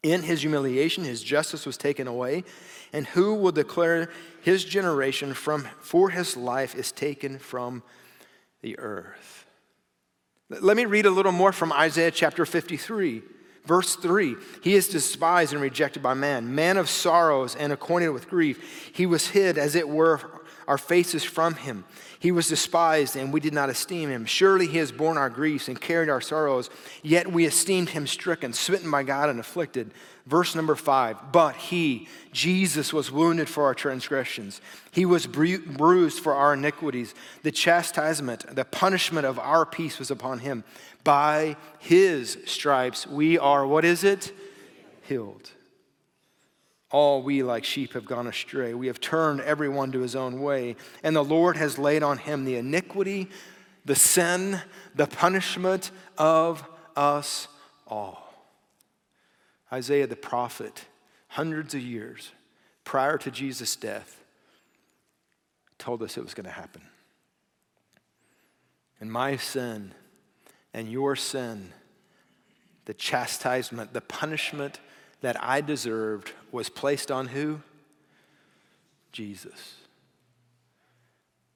In 0.06 0.22
his 0.22 0.42
humiliation, 0.42 1.02
his 1.02 1.20
justice 1.20 1.66
was 1.66 1.76
taken 1.76 2.06
away. 2.06 2.44
And 2.92 3.08
who 3.08 3.34
will 3.34 3.50
declare 3.50 4.08
his 4.40 4.64
generation 4.64 5.34
from 5.34 5.66
for 5.80 6.10
his 6.10 6.36
life 6.36 6.76
is 6.76 6.92
taken 6.92 7.40
from 7.40 7.82
the 8.62 8.78
earth? 8.78 9.46
Let 10.48 10.76
me 10.76 10.84
read 10.84 11.06
a 11.06 11.10
little 11.10 11.32
more 11.32 11.50
from 11.50 11.72
Isaiah 11.72 12.12
chapter 12.12 12.46
53. 12.46 13.20
Verse 13.64 13.96
3 13.96 14.36
He 14.62 14.74
is 14.76 14.88
despised 14.88 15.52
and 15.52 15.60
rejected 15.60 16.04
by 16.04 16.14
man, 16.14 16.54
man 16.54 16.76
of 16.76 16.88
sorrows 16.88 17.56
and 17.56 17.72
acquainted 17.72 18.10
with 18.10 18.30
grief. 18.30 18.92
He 18.94 19.06
was 19.06 19.30
hid, 19.30 19.58
as 19.58 19.74
it 19.74 19.88
were, 19.88 20.20
our 20.68 20.78
faces 20.78 21.24
from 21.24 21.54
him. 21.54 21.84
He 22.18 22.32
was 22.32 22.48
despised, 22.48 23.16
and 23.16 23.32
we 23.32 23.40
did 23.40 23.52
not 23.52 23.68
esteem 23.68 24.08
him. 24.08 24.24
Surely 24.24 24.66
he 24.66 24.78
has 24.78 24.90
borne 24.90 25.18
our 25.18 25.28
griefs 25.28 25.68
and 25.68 25.80
carried 25.80 26.08
our 26.08 26.20
sorrows, 26.20 26.70
yet 27.02 27.30
we 27.30 27.44
esteemed 27.44 27.90
him 27.90 28.06
stricken, 28.06 28.52
smitten 28.52 28.90
by 28.90 29.02
God, 29.02 29.28
and 29.28 29.38
afflicted. 29.38 29.90
Verse 30.26 30.54
number 30.54 30.74
five 30.74 31.16
But 31.30 31.56
he, 31.56 32.08
Jesus, 32.32 32.92
was 32.92 33.12
wounded 33.12 33.48
for 33.48 33.64
our 33.64 33.74
transgressions, 33.74 34.60
he 34.92 35.04
was 35.04 35.26
bruised 35.26 36.20
for 36.20 36.34
our 36.34 36.54
iniquities. 36.54 37.14
The 37.42 37.52
chastisement, 37.52 38.54
the 38.54 38.64
punishment 38.64 39.26
of 39.26 39.38
our 39.38 39.66
peace 39.66 39.98
was 39.98 40.10
upon 40.10 40.40
him. 40.40 40.64
By 41.04 41.56
his 41.78 42.38
stripes 42.46 43.06
we 43.06 43.38
are, 43.38 43.66
what 43.66 43.84
is 43.84 44.02
it? 44.02 44.32
Healed. 45.02 45.50
All 46.90 47.22
we 47.22 47.42
like 47.42 47.64
sheep 47.64 47.94
have 47.94 48.04
gone 48.04 48.26
astray. 48.26 48.72
We 48.72 48.86
have 48.86 49.00
turned 49.00 49.40
everyone 49.40 49.92
to 49.92 50.00
his 50.00 50.14
own 50.14 50.40
way. 50.40 50.76
And 51.02 51.16
the 51.16 51.24
Lord 51.24 51.56
has 51.56 51.78
laid 51.78 52.02
on 52.02 52.18
him 52.18 52.44
the 52.44 52.56
iniquity, 52.56 53.28
the 53.84 53.96
sin, 53.96 54.60
the 54.94 55.06
punishment 55.06 55.90
of 56.16 56.64
us 56.94 57.48
all. 57.86 58.32
Isaiah 59.72 60.06
the 60.06 60.16
prophet, 60.16 60.84
hundreds 61.28 61.74
of 61.74 61.80
years 61.80 62.30
prior 62.84 63.18
to 63.18 63.30
Jesus' 63.32 63.74
death, 63.74 64.22
told 65.78 66.02
us 66.02 66.16
it 66.16 66.22
was 66.22 66.34
going 66.34 66.44
to 66.44 66.50
happen. 66.50 66.82
And 69.00 69.10
my 69.12 69.36
sin 69.36 69.92
and 70.72 70.90
your 70.90 71.16
sin, 71.16 71.72
the 72.84 72.94
chastisement, 72.94 73.92
the 73.92 74.00
punishment 74.00 74.80
that 75.20 75.42
I 75.42 75.60
deserved 75.60 76.32
was 76.52 76.68
placed 76.68 77.10
on 77.10 77.28
who? 77.28 77.60
Jesus. 79.12 79.76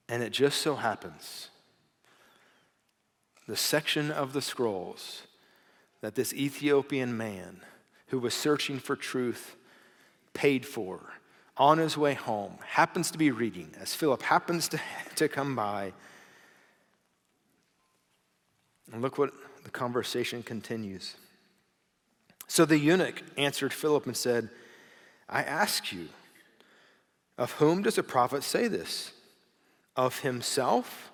And 0.08 0.22
it 0.22 0.32
just 0.32 0.60
so 0.60 0.76
happens 0.76 1.48
the 3.46 3.56
section 3.56 4.12
of 4.12 4.32
the 4.32 4.40
scrolls 4.40 5.22
that 6.02 6.14
this 6.14 6.32
Ethiopian 6.32 7.16
man 7.16 7.60
who 8.06 8.18
was 8.20 8.32
searching 8.32 8.78
for 8.78 8.94
truth 8.94 9.56
paid 10.32 10.64
for 10.64 11.00
on 11.56 11.78
his 11.78 11.96
way 11.96 12.14
home 12.14 12.56
happens 12.64 13.10
to 13.10 13.18
be 13.18 13.30
reading 13.30 13.70
as 13.80 13.94
Philip 13.94 14.22
happens 14.22 14.68
to, 14.68 14.80
to 15.16 15.28
come 15.28 15.56
by. 15.56 15.92
And 18.92 19.02
look 19.02 19.18
what 19.18 19.32
the 19.64 19.70
conversation 19.70 20.42
continues. 20.42 21.16
So 22.50 22.64
the 22.64 22.80
eunuch 22.80 23.22
answered 23.36 23.72
Philip 23.72 24.06
and 24.06 24.16
said, 24.16 24.48
I 25.28 25.44
ask 25.44 25.92
you, 25.92 26.08
of 27.38 27.52
whom 27.52 27.84
does 27.84 27.96
a 27.96 28.02
prophet 28.02 28.42
say 28.42 28.66
this? 28.66 29.12
Of 29.94 30.18
himself 30.18 31.12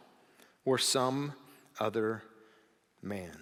or 0.65 0.79
some 0.79 1.35
other 1.79 2.23
man? 3.03 3.37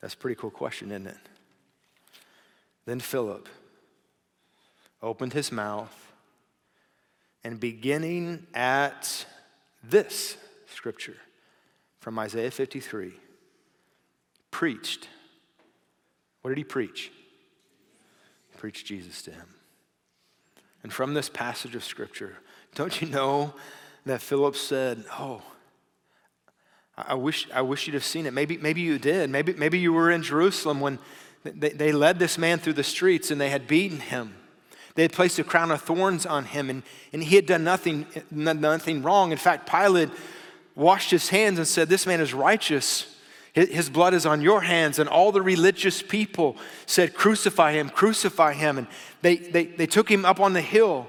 That's 0.00 0.14
a 0.14 0.16
pretty 0.16 0.34
cool 0.34 0.50
question, 0.50 0.90
isn't 0.90 1.06
it? 1.06 1.28
Then 2.84 2.98
Philip 2.98 3.48
opened 5.00 5.34
his 5.34 5.52
mouth 5.52 6.12
and 7.44 7.60
beginning 7.60 8.44
at 8.54 9.24
this 9.84 10.36
scripture 10.66 11.18
from 12.00 12.18
Isaiah 12.18 12.50
53, 12.50 13.12
preached 14.50 15.06
what 16.48 16.54
did 16.54 16.60
he 16.60 16.64
preach? 16.64 17.12
He 18.50 18.56
preached 18.56 18.86
Jesus 18.86 19.20
to 19.20 19.30
him. 19.30 19.54
And 20.82 20.90
from 20.90 21.12
this 21.12 21.28
passage 21.28 21.74
of 21.74 21.84
Scripture, 21.84 22.38
don't 22.74 23.02
you 23.02 23.06
know 23.06 23.52
that 24.06 24.22
Philip 24.22 24.56
said, 24.56 25.04
Oh, 25.18 25.42
I 26.96 27.12
wish, 27.12 27.46
I 27.52 27.60
wish 27.60 27.86
you'd 27.86 27.92
have 27.92 28.04
seen 28.04 28.24
it. 28.24 28.32
Maybe, 28.32 28.56
maybe 28.56 28.80
you 28.80 28.98
did. 28.98 29.28
Maybe, 29.28 29.52
maybe 29.52 29.78
you 29.78 29.92
were 29.92 30.10
in 30.10 30.22
Jerusalem 30.22 30.80
when 30.80 30.98
they, 31.44 31.68
they 31.68 31.92
led 31.92 32.18
this 32.18 32.38
man 32.38 32.60
through 32.60 32.72
the 32.72 32.82
streets 32.82 33.30
and 33.30 33.38
they 33.38 33.50
had 33.50 33.66
beaten 33.66 34.00
him. 34.00 34.34
They 34.94 35.02
had 35.02 35.12
placed 35.12 35.38
a 35.38 35.44
crown 35.44 35.70
of 35.70 35.82
thorns 35.82 36.24
on 36.24 36.46
him, 36.46 36.70
and, 36.70 36.82
and 37.12 37.22
he 37.22 37.36
had 37.36 37.44
done 37.44 37.62
nothing, 37.62 38.06
nothing 38.30 39.02
wrong. 39.02 39.32
In 39.32 39.38
fact, 39.38 39.68
Pilate 39.68 40.08
washed 40.74 41.10
his 41.10 41.28
hands 41.28 41.58
and 41.58 41.68
said, 41.68 41.90
This 41.90 42.06
man 42.06 42.22
is 42.22 42.32
righteous. 42.32 43.17
His 43.66 43.90
blood 43.90 44.14
is 44.14 44.26
on 44.26 44.40
your 44.40 44.60
hands. 44.60 44.98
And 44.98 45.08
all 45.08 45.32
the 45.32 45.42
religious 45.42 46.02
people 46.02 46.56
said, 46.86 47.14
Crucify 47.14 47.72
him, 47.72 47.88
crucify 47.88 48.52
him. 48.52 48.78
And 48.78 48.86
they, 49.22 49.36
they, 49.36 49.64
they 49.64 49.86
took 49.86 50.10
him 50.10 50.24
up 50.24 50.40
on 50.40 50.52
the 50.52 50.60
hill. 50.60 51.08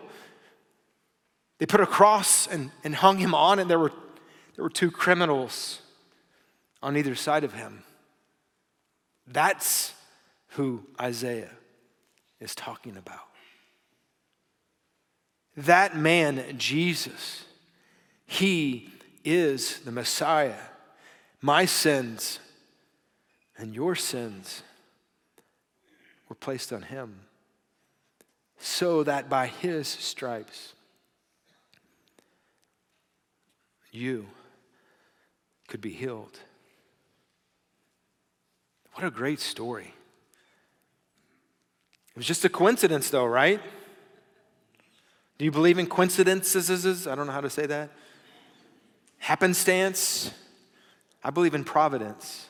They 1.59 1.65
put 1.65 1.81
a 1.81 1.85
cross 1.85 2.47
and, 2.47 2.71
and 2.83 2.95
hung 2.95 3.17
him 3.17 3.35
on, 3.35 3.59
and 3.59 3.69
there 3.69 3.79
were, 3.79 3.91
there 4.55 4.63
were 4.63 4.69
two 4.69 4.91
criminals 4.91 5.81
on 6.81 6.95
either 6.95 7.15
side 7.15 7.43
of 7.43 7.53
him. 7.53 7.83
That's 9.27 9.93
who 10.53 10.85
Isaiah 10.99 11.51
is 12.39 12.55
talking 12.55 12.97
about. 12.97 13.19
That 15.57 15.97
man, 15.97 16.57
Jesus, 16.57 17.43
he 18.25 18.89
is 19.25 19.79
the 19.79 19.91
Messiah. 19.91 20.55
My 21.41 21.65
sins 21.65 22.39
and 23.57 23.73
your 23.73 23.95
sins 23.95 24.63
were 26.27 26.35
placed 26.35 26.73
on 26.73 26.83
him 26.83 27.21
so 28.57 29.03
that 29.03 29.29
by 29.29 29.47
his 29.47 29.87
stripes 29.87 30.73
you 33.91 34.27
could 35.67 35.81
be 35.81 35.91
healed. 35.91 36.39
What 38.93 39.05
a 39.05 39.11
great 39.11 39.39
story. 39.39 39.93
It 42.09 42.17
was 42.17 42.25
just 42.25 42.43
a 42.43 42.49
coincidence, 42.49 43.09
though, 43.09 43.25
right? 43.25 43.61
Do 45.37 45.45
you 45.45 45.51
believe 45.51 45.79
in 45.79 45.87
coincidences? 45.87 47.07
I 47.07 47.15
don't 47.15 47.27
know 47.27 47.33
how 47.33 47.39
to 47.39 47.49
say 47.49 47.65
that. 47.65 47.91
Happenstance? 49.19 50.31
I 51.23 51.29
believe 51.29 51.53
in 51.53 51.63
providence. 51.63 52.47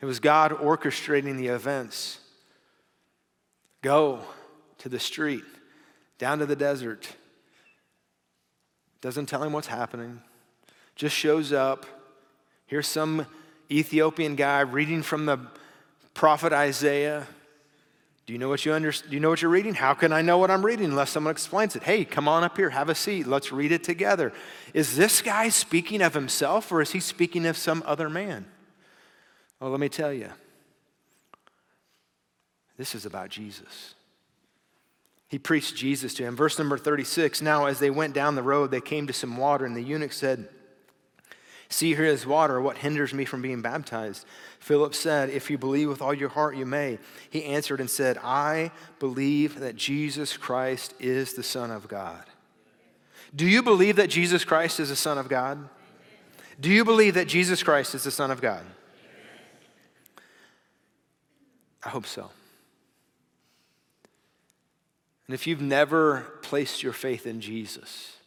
It 0.00 0.06
was 0.06 0.18
God 0.18 0.52
orchestrating 0.52 1.36
the 1.36 1.48
events. 1.48 2.18
Go 3.82 4.20
to 4.78 4.88
the 4.88 4.98
street, 4.98 5.44
down 6.18 6.38
to 6.40 6.46
the 6.46 6.56
desert. 6.56 7.08
Doesn't 9.00 9.26
tell 9.26 9.42
him 9.42 9.52
what's 9.52 9.68
happening, 9.68 10.20
just 10.96 11.14
shows 11.14 11.52
up. 11.52 11.86
Here's 12.66 12.86
some 12.86 13.26
Ethiopian 13.70 14.34
guy 14.36 14.60
reading 14.60 15.02
from 15.02 15.26
the 15.26 15.38
prophet 16.14 16.52
Isaiah. 16.52 17.26
Do 18.24 18.32
you 18.32 18.38
know 18.38 18.48
what 18.48 18.64
you 18.64 18.72
under, 18.72 18.92
do 18.92 19.08
you 19.10 19.20
know 19.20 19.30
what 19.30 19.42
you're 19.42 19.50
reading? 19.50 19.74
How 19.74 19.94
can 19.94 20.12
I 20.12 20.22
know 20.22 20.38
what 20.38 20.50
I'm 20.50 20.64
reading 20.64 20.86
unless 20.86 21.10
someone 21.10 21.32
explains 21.32 21.74
it? 21.74 21.82
Hey, 21.82 22.04
come 22.04 22.28
on 22.28 22.44
up 22.44 22.56
here, 22.56 22.70
have 22.70 22.88
a 22.88 22.94
seat. 22.94 23.26
Let's 23.26 23.50
read 23.50 23.72
it 23.72 23.82
together. 23.82 24.32
Is 24.74 24.96
this 24.96 25.22
guy 25.22 25.48
speaking 25.48 26.02
of 26.02 26.14
himself 26.14 26.70
or 26.70 26.80
is 26.80 26.92
he 26.92 27.00
speaking 27.00 27.46
of 27.46 27.56
some 27.56 27.82
other 27.84 28.08
man? 28.08 28.46
Well, 29.58 29.70
let 29.70 29.80
me 29.80 29.88
tell 29.88 30.12
you. 30.12 30.30
This 32.76 32.94
is 32.94 33.06
about 33.06 33.28
Jesus. 33.28 33.94
He 35.28 35.38
preached 35.38 35.76
Jesus 35.76 36.14
to 36.14 36.24
him. 36.24 36.36
Verse 36.36 36.58
number 36.58 36.78
36 36.78 37.42
Now, 37.42 37.66
as 37.66 37.78
they 37.78 37.90
went 37.90 38.14
down 38.14 38.34
the 38.34 38.42
road, 38.42 38.70
they 38.70 38.80
came 38.80 39.06
to 39.06 39.12
some 39.12 39.36
water, 39.36 39.64
and 39.64 39.74
the 39.74 39.82
eunuch 39.82 40.12
said, 40.12 40.48
See, 41.72 41.94
here 41.94 42.04
is 42.04 42.26
water. 42.26 42.60
What 42.60 42.76
hinders 42.76 43.14
me 43.14 43.24
from 43.24 43.40
being 43.40 43.62
baptized? 43.62 44.26
Philip 44.60 44.94
said, 44.94 45.30
If 45.30 45.50
you 45.50 45.56
believe 45.56 45.88
with 45.88 46.02
all 46.02 46.12
your 46.12 46.28
heart, 46.28 46.54
you 46.54 46.66
may. 46.66 46.98
He 47.30 47.44
answered 47.44 47.80
and 47.80 47.88
said, 47.88 48.18
I 48.18 48.72
believe 48.98 49.58
that 49.60 49.74
Jesus 49.74 50.36
Christ 50.36 50.92
is 51.00 51.32
the 51.32 51.42
Son 51.42 51.70
of 51.70 51.88
God. 51.88 52.24
Do 53.34 53.46
you 53.46 53.62
believe 53.62 53.96
that 53.96 54.10
Jesus 54.10 54.44
Christ 54.44 54.80
is 54.80 54.90
the 54.90 54.96
Son 54.96 55.16
of 55.16 55.30
God? 55.30 55.66
Do 56.60 56.70
you 56.70 56.84
believe 56.84 57.14
that 57.14 57.26
Jesus 57.26 57.62
Christ 57.62 57.94
is 57.94 58.04
the 58.04 58.10
Son 58.10 58.30
of 58.30 58.42
God? 58.42 58.64
I 61.82 61.88
hope 61.88 62.04
so. 62.04 62.30
And 65.26 65.34
if 65.34 65.46
you've 65.46 65.62
never 65.62 66.38
placed 66.42 66.82
your 66.82 66.92
faith 66.92 67.26
in 67.26 67.40
Jesus, 67.40 68.18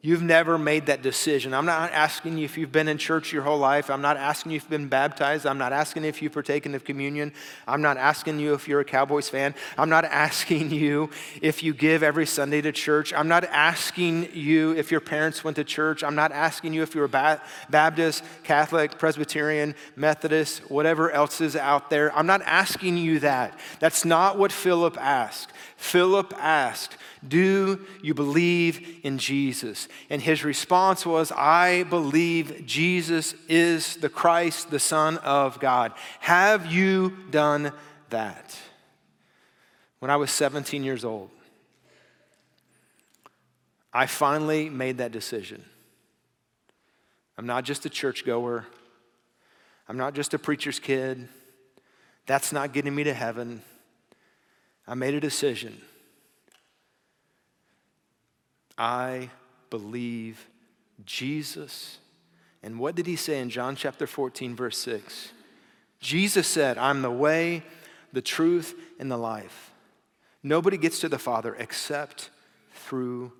You've 0.00 0.22
never 0.22 0.58
made 0.58 0.86
that 0.86 1.02
decision. 1.02 1.52
I'm 1.52 1.66
not 1.66 1.90
asking 1.90 2.38
you 2.38 2.44
if 2.44 2.56
you've 2.56 2.70
been 2.70 2.86
in 2.86 2.98
church 2.98 3.32
your 3.32 3.42
whole 3.42 3.58
life. 3.58 3.90
I'm 3.90 4.00
not 4.00 4.16
asking 4.16 4.52
you 4.52 4.56
if 4.56 4.62
you've 4.62 4.70
been 4.70 4.86
baptized. 4.86 5.44
I'm 5.44 5.58
not 5.58 5.72
asking 5.72 6.04
if 6.04 6.22
you've 6.22 6.32
partaken 6.32 6.76
of 6.76 6.84
communion. 6.84 7.32
I'm 7.66 7.82
not 7.82 7.96
asking 7.96 8.38
you 8.38 8.54
if 8.54 8.68
you're 8.68 8.78
a 8.78 8.84
Cowboys 8.84 9.28
fan. 9.28 9.56
I'm 9.76 9.88
not 9.88 10.04
asking 10.28 10.70
you 10.70 11.10
if 11.42 11.64
you 11.64 11.74
give 11.74 12.04
every 12.04 12.26
Sunday 12.26 12.60
to 12.60 12.70
church. 12.70 13.12
I'm 13.12 13.26
not 13.26 13.42
asking 13.46 14.28
you 14.34 14.70
if 14.76 14.92
your 14.92 15.00
parents 15.00 15.42
went 15.42 15.56
to 15.56 15.64
church. 15.64 16.04
I'm 16.04 16.14
not 16.14 16.30
asking 16.30 16.74
you 16.74 16.82
if 16.82 16.94
you're 16.94 17.06
a 17.12 17.40
Baptist, 17.68 18.22
Catholic, 18.44 18.98
Presbyterian, 18.98 19.74
Methodist, 19.96 20.70
whatever 20.70 21.10
else 21.10 21.40
is 21.40 21.56
out 21.56 21.90
there. 21.90 22.16
I'm 22.16 22.26
not 22.26 22.42
asking 22.42 22.98
you 22.98 23.18
that. 23.18 23.58
That's 23.80 24.04
not 24.04 24.38
what 24.38 24.52
Philip 24.52 24.96
asked. 24.96 25.52
Philip 25.76 26.34
asked, 26.38 26.96
Do 27.26 27.84
you 28.00 28.14
believe 28.14 29.00
in 29.02 29.18
Jesus? 29.18 29.87
And 30.10 30.22
his 30.22 30.44
response 30.44 31.04
was, 31.04 31.32
I 31.32 31.84
believe 31.84 32.66
Jesus 32.66 33.34
is 33.48 33.96
the 33.96 34.08
Christ, 34.08 34.70
the 34.70 34.78
Son 34.78 35.18
of 35.18 35.60
God. 35.60 35.92
Have 36.20 36.66
you 36.72 37.16
done 37.30 37.72
that? 38.10 38.58
When 39.98 40.10
I 40.10 40.16
was 40.16 40.30
17 40.30 40.84
years 40.84 41.04
old, 41.04 41.30
I 43.92 44.06
finally 44.06 44.68
made 44.68 44.98
that 44.98 45.12
decision. 45.12 45.64
I'm 47.36 47.46
not 47.46 47.64
just 47.64 47.86
a 47.86 47.88
churchgoer. 47.88 48.66
I'm 49.88 49.96
not 49.96 50.14
just 50.14 50.34
a 50.34 50.38
preacher's 50.38 50.78
kid. 50.78 51.28
That's 52.26 52.52
not 52.52 52.72
getting 52.72 52.94
me 52.94 53.04
to 53.04 53.14
heaven. 53.14 53.62
I 54.86 54.94
made 54.94 55.14
a 55.14 55.20
decision. 55.20 55.80
I 58.76 59.30
believe 59.70 60.48
Jesus. 61.04 61.98
And 62.62 62.78
what 62.78 62.94
did 62.94 63.06
he 63.06 63.16
say 63.16 63.40
in 63.40 63.50
John 63.50 63.76
chapter 63.76 64.06
14, 64.06 64.56
verse 64.56 64.78
6? 64.78 65.32
Jesus 66.00 66.46
said, 66.46 66.78
I'm 66.78 67.02
the 67.02 67.10
way, 67.10 67.62
the 68.12 68.22
truth, 68.22 68.74
and 68.98 69.10
the 69.10 69.16
life. 69.16 69.72
Nobody 70.42 70.76
gets 70.76 71.00
to 71.00 71.08
the 71.08 71.18
Father 71.18 71.54
except 71.58 72.30
through 72.72 73.32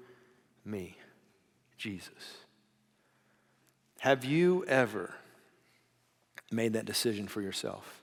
me, 0.64 0.97
Jesus. 1.77 2.38
Have 4.01 4.25
you 4.25 4.64
ever 4.67 5.14
made 6.51 6.73
that 6.75 6.85
decision 6.85 7.29
for 7.29 7.41
yourself? 7.41 8.03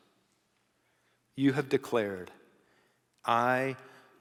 You 1.35 1.53
have 1.53 1.69
declared, 1.69 2.31
I 3.25 3.75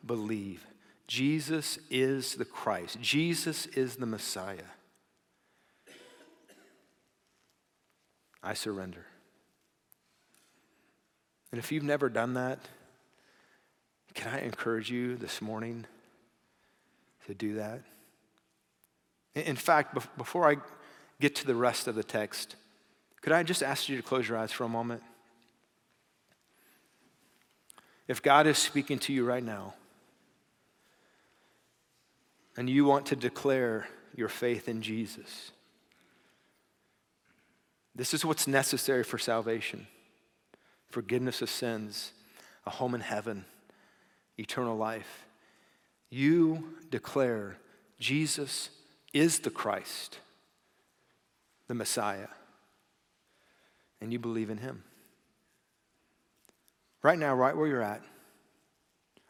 believe 0.04 0.66
Jesus 1.06 1.78
is 1.90 2.34
the 2.34 2.44
Christ, 2.44 3.00
Jesus 3.00 3.66
is 3.66 3.96
the 3.96 4.06
Messiah. 4.06 4.70
I 8.42 8.54
surrender. 8.54 9.06
And 11.50 11.58
if 11.58 11.72
you've 11.72 11.82
never 11.82 12.08
done 12.08 12.34
that, 12.34 12.58
can 14.14 14.34
I 14.34 14.40
encourage 14.40 14.90
you 14.90 15.16
this 15.16 15.40
morning 15.40 15.86
to 17.26 17.34
do 17.34 17.54
that? 17.54 17.80
In 19.34 19.56
fact, 19.56 19.96
before 20.16 20.50
I 20.50 20.56
get 21.20 21.34
to 21.36 21.46
the 21.46 21.54
rest 21.54 21.88
of 21.88 21.94
the 21.94 22.04
text, 22.04 22.56
could 23.22 23.32
I 23.32 23.42
just 23.42 23.62
ask 23.62 23.88
you 23.88 23.96
to 23.96 24.02
close 24.02 24.28
your 24.28 24.36
eyes 24.36 24.52
for 24.52 24.64
a 24.64 24.68
moment? 24.68 25.02
If 28.06 28.22
God 28.22 28.46
is 28.46 28.58
speaking 28.58 28.98
to 29.00 29.12
you 29.12 29.24
right 29.24 29.42
now, 29.42 29.74
and 32.56 32.68
you 32.68 32.84
want 32.84 33.06
to 33.06 33.16
declare 33.16 33.88
your 34.14 34.28
faith 34.28 34.68
in 34.68 34.82
Jesus, 34.82 35.50
this 37.94 38.14
is 38.14 38.24
what's 38.24 38.46
necessary 38.46 39.04
for 39.04 39.18
salvation 39.18 39.86
forgiveness 40.94 41.42
of 41.42 41.50
sins, 41.50 42.12
a 42.66 42.70
home 42.70 42.94
in 42.94 43.00
heaven, 43.00 43.44
eternal 44.38 44.76
life. 44.76 45.26
You 46.08 46.76
declare 46.88 47.56
Jesus 47.98 48.70
is 49.12 49.40
the 49.40 49.50
Christ, 49.50 50.20
the 51.66 51.74
Messiah, 51.74 52.28
and 54.00 54.12
you 54.12 54.20
believe 54.20 54.50
in 54.50 54.58
him. 54.58 54.84
Right 57.02 57.18
now, 57.18 57.34
right 57.34 57.56
where 57.56 57.66
you're 57.66 57.82
at, 57.82 58.02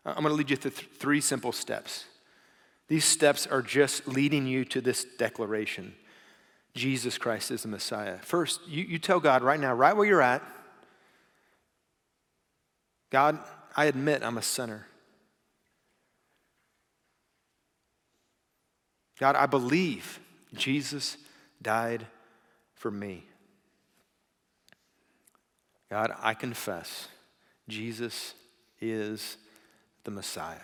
I'm 0.04 0.16
going 0.16 0.28
to 0.28 0.34
lead 0.34 0.50
you 0.50 0.56
through 0.56 0.72
three 0.72 1.22
simple 1.22 1.52
steps. 1.52 2.04
These 2.88 3.04
steps 3.04 3.46
are 3.46 3.62
just 3.62 4.06
leading 4.06 4.46
you 4.46 4.64
to 4.66 4.80
this 4.80 5.04
declaration. 5.18 5.94
Jesus 6.74 7.18
Christ 7.18 7.50
is 7.50 7.62
the 7.62 7.68
Messiah. 7.68 8.18
First, 8.18 8.60
you, 8.66 8.84
you 8.84 8.98
tell 8.98 9.20
God 9.20 9.42
right 9.42 9.60
now, 9.60 9.72
right 9.74 9.96
where 9.96 10.06
you're 10.06 10.22
at, 10.22 10.42
God, 13.10 13.38
I 13.76 13.86
admit 13.86 14.22
I'm 14.22 14.38
a 14.38 14.42
sinner. 14.42 14.86
God, 19.20 19.36
I 19.36 19.46
believe 19.46 20.18
Jesus 20.52 21.16
died 21.62 22.06
for 22.74 22.90
me. 22.90 23.24
God, 25.88 26.12
I 26.20 26.34
confess 26.34 27.08
Jesus 27.68 28.34
is 28.80 29.36
the 30.02 30.10
Messiah. 30.10 30.58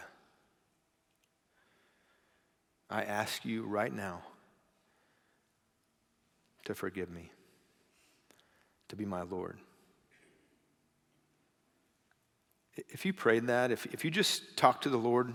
I 2.90 3.02
ask 3.02 3.44
you 3.44 3.64
right 3.64 3.92
now 3.92 4.22
to 6.64 6.74
forgive 6.74 7.08
me, 7.08 7.30
to 8.88 8.96
be 8.96 9.04
my 9.04 9.22
Lord. 9.22 9.58
If 12.76 13.04
you 13.04 13.12
prayed 13.12 13.46
that, 13.46 13.70
if, 13.70 13.86
if 13.86 14.04
you 14.04 14.10
just 14.10 14.56
talked 14.56 14.82
to 14.84 14.88
the 14.88 14.96
Lord, 14.96 15.32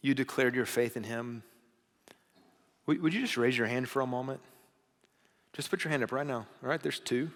you 0.00 0.14
declared 0.14 0.54
your 0.54 0.66
faith 0.66 0.96
in 0.96 1.02
Him, 1.02 1.42
would, 2.86 3.14
you 3.14 3.20
just 3.20 3.36
raise 3.36 3.56
your 3.56 3.66
hand 3.66 3.88
for 3.88 4.02
a 4.02 4.06
moment? 4.06 4.40
Just 5.54 5.70
put 5.70 5.82
your 5.82 5.90
hand 5.90 6.02
up 6.02 6.12
right 6.12 6.26
now. 6.26 6.46
All 6.62 6.68
right, 6.68 6.82
there's 6.82 7.00
two, 7.00 7.30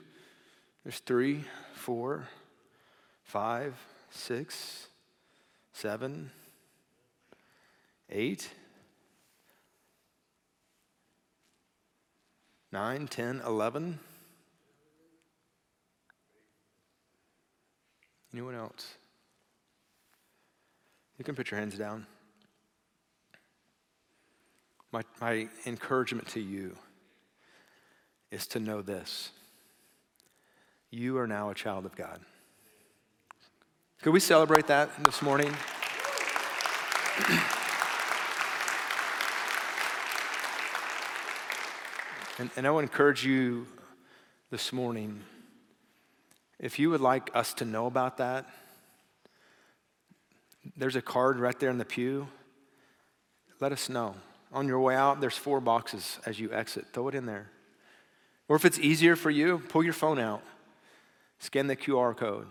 there's 0.85 0.99
three, 0.99 1.45
four, 1.73 2.29
five, 3.23 3.75
six, 4.11 4.89
seven, 5.73 6.31
eight, 8.11 8.51
nine, 12.73 13.07
ten, 13.09 13.43
eleven. 13.45 13.99
Anyone 18.33 18.55
else? 18.55 18.95
You 21.19 21.25
can 21.25 21.35
put 21.35 21.51
your 21.51 21.59
hands 21.59 21.77
down. 21.77 22.07
My, 24.93 25.03
my 25.21 25.49
encouragement 25.67 26.29
to 26.29 26.41
you 26.41 26.77
is 28.31 28.47
to 28.49 28.61
know 28.61 28.83
this 28.83 29.31
you 30.91 31.19
are 31.19 31.27
now 31.27 31.51
a 31.51 31.55
child 31.55 31.85
of 31.85 31.95
God. 31.95 32.21
Could 34.01 34.13
we 34.13 34.21
celebrate 34.21 34.69
that 34.69 34.89
this 35.05 35.21
morning? 35.21 35.55
and, 42.39 42.51
and 42.57 42.67
I 42.67 42.71
would 42.71 42.85
encourage 42.85 43.25
you 43.25 43.67
this 44.51 44.73
morning 44.73 45.21
if 46.59 46.79
you 46.79 46.91
would 46.91 47.01
like 47.01 47.31
us 47.35 47.55
to 47.55 47.65
know 47.65 47.87
about 47.87 48.17
that, 48.17 48.47
there's 50.77 50.97
a 50.97 51.03
card 51.03 51.39
right 51.39 51.59
there 51.59 51.71
in 51.71 51.79
the 51.79 51.85
pew. 51.85 52.29
Let 53.61 53.73
us 53.73 53.89
know. 53.89 54.15
On 54.53 54.67
your 54.67 54.81
way 54.81 54.97
out, 54.97 55.21
there's 55.21 55.37
four 55.37 55.61
boxes 55.61 56.19
as 56.27 56.41
you 56.41 56.53
exit. 56.53 56.87
Throw 56.93 57.09
it 57.09 57.15
in 57.15 57.27
there. 57.27 57.51
Or 58.49 58.57
if 58.57 58.65
it's 58.65 58.79
easier 58.79 59.15
for 59.15 59.31
you, 59.31 59.63
pull 59.69 59.85
your 59.85 59.93
phone 59.93 60.19
out, 60.19 60.43
scan 61.39 61.67
the 61.67 61.77
QR 61.77 62.17
code. 62.17 62.47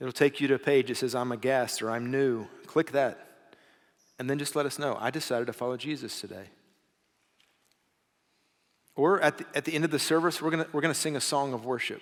It'll 0.00 0.12
take 0.12 0.40
you 0.40 0.48
to 0.48 0.54
a 0.54 0.58
page 0.58 0.88
that 0.88 0.96
says, 0.96 1.14
I'm 1.14 1.32
a 1.32 1.36
guest 1.36 1.80
or 1.80 1.90
I'm 1.90 2.10
new. 2.10 2.46
Click 2.66 2.92
that. 2.92 3.26
And 4.18 4.28
then 4.28 4.38
just 4.38 4.56
let 4.56 4.66
us 4.66 4.78
know, 4.78 4.98
I 5.00 5.10
decided 5.10 5.46
to 5.46 5.52
follow 5.52 5.76
Jesus 5.76 6.20
today. 6.20 6.46
Or 8.96 9.20
at 9.20 9.38
the, 9.38 9.46
at 9.54 9.64
the 9.64 9.74
end 9.74 9.84
of 9.84 9.90
the 9.90 9.98
service, 9.98 10.40
we're 10.40 10.50
going 10.50 10.64
we're 10.72 10.80
going 10.80 10.94
to 10.94 11.00
sing 11.00 11.16
a 11.16 11.20
song 11.20 11.52
of 11.52 11.64
worship. 11.64 12.00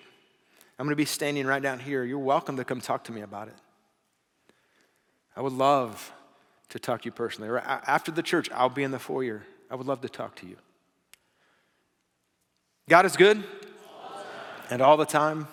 I'm 0.79 0.87
going 0.87 0.93
to 0.93 0.97
be 0.97 1.05
standing 1.05 1.47
right 1.47 1.63
down 1.63 1.79
here. 1.79 2.05
You're 2.05 2.19
welcome 2.19 2.57
to 2.57 2.65
come 2.65 2.81
talk 2.81 3.05
to 3.05 3.13
me 3.13 3.21
about 3.21 3.49
it. 3.49 3.55
I 5.37 5.41
would 5.41 5.53
love 5.53 6.13
to 6.71 6.79
talk 6.79 7.03
to 7.03 7.07
you 7.07 7.13
personally. 7.13 7.49
Or 7.49 7.59
after 7.59 8.11
the 8.11 8.23
church, 8.23 8.51
I'll 8.53 8.69
be 8.69 8.83
in 8.83 8.91
the 8.91 8.99
foyer. 8.99 9.43
I 9.71 9.75
would 9.75 9.87
love 9.87 10.01
to 10.03 10.09
talk 10.09 10.35
to 10.37 10.47
you. 10.47 10.57
God 12.89 13.07
is 13.07 13.17
good? 13.17 13.39
All 13.39 14.25
and 14.71 14.83
all 14.83 14.97
the 14.97 15.07
time? 15.07 15.47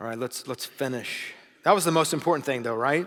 All 0.00 0.06
right, 0.06 0.18
let's, 0.18 0.46
let's 0.46 0.64
finish. 0.64 1.34
That 1.64 1.74
was 1.74 1.84
the 1.84 1.90
most 1.90 2.12
important 2.12 2.46
thing, 2.46 2.62
though, 2.62 2.76
right? 2.76 3.06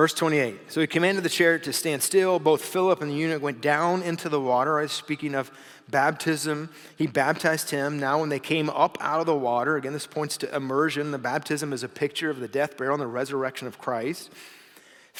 Verse 0.00 0.14
28. 0.14 0.72
So 0.72 0.80
he 0.80 0.86
commanded 0.86 1.24
the 1.24 1.28
chariot 1.28 1.62
to 1.64 1.74
stand 1.74 2.02
still. 2.02 2.38
Both 2.38 2.64
Philip 2.64 3.02
and 3.02 3.10
the 3.10 3.14
eunuch 3.14 3.42
went 3.42 3.60
down 3.60 4.00
into 4.02 4.30
the 4.30 4.40
water. 4.40 4.78
I 4.78 4.84
was 4.84 4.92
speaking 4.92 5.34
of 5.34 5.50
baptism. 5.90 6.70
He 6.96 7.06
baptized 7.06 7.68
him. 7.68 8.00
Now, 8.00 8.18
when 8.18 8.30
they 8.30 8.38
came 8.38 8.70
up 8.70 8.96
out 9.02 9.20
of 9.20 9.26
the 9.26 9.36
water, 9.36 9.76
again, 9.76 9.92
this 9.92 10.06
points 10.06 10.38
to 10.38 10.56
immersion. 10.56 11.10
The 11.10 11.18
baptism 11.18 11.74
is 11.74 11.82
a 11.82 11.88
picture 11.88 12.30
of 12.30 12.40
the 12.40 12.48
death, 12.48 12.78
burial, 12.78 12.94
and 12.94 13.02
the 13.02 13.08
resurrection 13.08 13.68
of 13.68 13.76
Christ. 13.76 14.30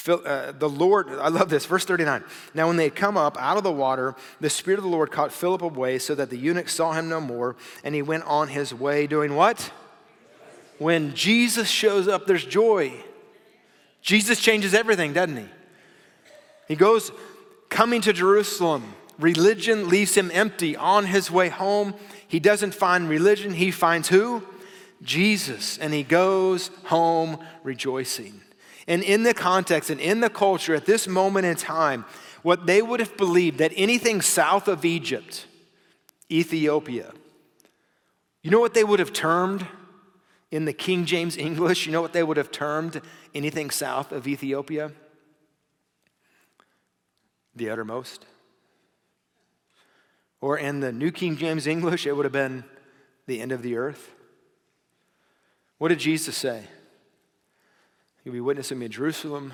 Uh, 0.07 0.51
the 0.51 0.67
Lord, 0.67 1.09
I 1.09 1.27
love 1.27 1.51
this, 1.51 1.67
verse 1.67 1.85
39. 1.85 2.23
Now, 2.55 2.65
when 2.65 2.77
they 2.77 2.85
had 2.85 2.95
come 2.95 3.17
up 3.17 3.37
out 3.39 3.57
of 3.57 3.63
the 3.63 3.71
water, 3.71 4.15
the 4.39 4.49
Spirit 4.49 4.79
of 4.79 4.83
the 4.83 4.89
Lord 4.89 5.11
caught 5.11 5.31
Philip 5.31 5.61
away 5.61 5.99
so 5.99 6.15
that 6.15 6.31
the 6.31 6.37
eunuch 6.37 6.69
saw 6.69 6.93
him 6.93 7.07
no 7.07 7.21
more, 7.21 7.55
and 7.83 7.93
he 7.93 8.01
went 8.01 8.23
on 8.23 8.47
his 8.47 8.73
way 8.73 9.05
doing 9.05 9.35
what? 9.35 9.71
When 10.79 11.13
Jesus 11.13 11.69
shows 11.69 12.07
up, 12.07 12.25
there's 12.25 12.45
joy. 12.45 13.03
Jesus 14.01 14.39
changes 14.39 14.73
everything, 14.73 15.13
doesn't 15.13 15.37
he? 15.37 15.47
He 16.67 16.75
goes 16.75 17.11
coming 17.69 18.01
to 18.01 18.13
Jerusalem. 18.13 18.95
Religion 19.19 19.89
leaves 19.89 20.15
him 20.15 20.31
empty 20.33 20.75
on 20.75 21.05
his 21.05 21.29
way 21.29 21.49
home. 21.49 21.93
He 22.27 22.39
doesn't 22.39 22.73
find 22.73 23.09
religion, 23.09 23.53
he 23.53 23.71
finds 23.71 24.09
who? 24.09 24.43
Jesus. 25.01 25.77
And 25.77 25.93
he 25.93 26.03
goes 26.03 26.69
home 26.85 27.39
rejoicing. 27.63 28.41
And 28.87 29.03
in 29.03 29.23
the 29.23 29.33
context 29.33 29.89
and 29.89 29.99
in 29.99 30.21
the 30.21 30.29
culture 30.29 30.73
at 30.73 30.85
this 30.85 31.07
moment 31.07 31.45
in 31.45 31.55
time, 31.55 32.05
what 32.41 32.65
they 32.65 32.81
would 32.81 32.99
have 32.99 33.15
believed 33.17 33.59
that 33.59 33.71
anything 33.75 34.21
south 34.21 34.67
of 34.67 34.83
Egypt, 34.83 35.45
Ethiopia, 36.31 37.11
you 38.41 38.49
know 38.49 38.59
what 38.59 38.73
they 38.73 38.83
would 38.83 38.99
have 38.99 39.13
termed 39.13 39.67
in 40.51 40.65
the 40.65 40.73
King 40.73 41.05
James 41.05 41.37
English? 41.37 41.85
You 41.85 41.91
know 41.91 42.01
what 42.01 42.13
they 42.13 42.23
would 42.23 42.37
have 42.37 42.51
termed 42.51 43.01
anything 43.33 43.71
south 43.71 44.11
of 44.11 44.27
Ethiopia? 44.27 44.91
The 47.55 47.69
uttermost. 47.69 48.25
Or 50.39 50.57
in 50.57 50.79
the 50.79 50.91
New 50.91 51.11
King 51.11 51.37
James 51.37 51.67
English, 51.67 52.05
it 52.05 52.15
would 52.15 52.25
have 52.25 52.31
been 52.31 52.63
the 53.27 53.41
end 53.41 53.51
of 53.51 53.61
the 53.61 53.77
earth. 53.77 54.11
What 55.77 55.89
did 55.89 55.99
Jesus 55.99 56.35
say? 56.35 56.63
You'll 58.23 58.33
be 58.33 58.41
witnessing 58.41 58.77
me 58.77 58.85
in 58.85 58.91
Jerusalem, 58.91 59.53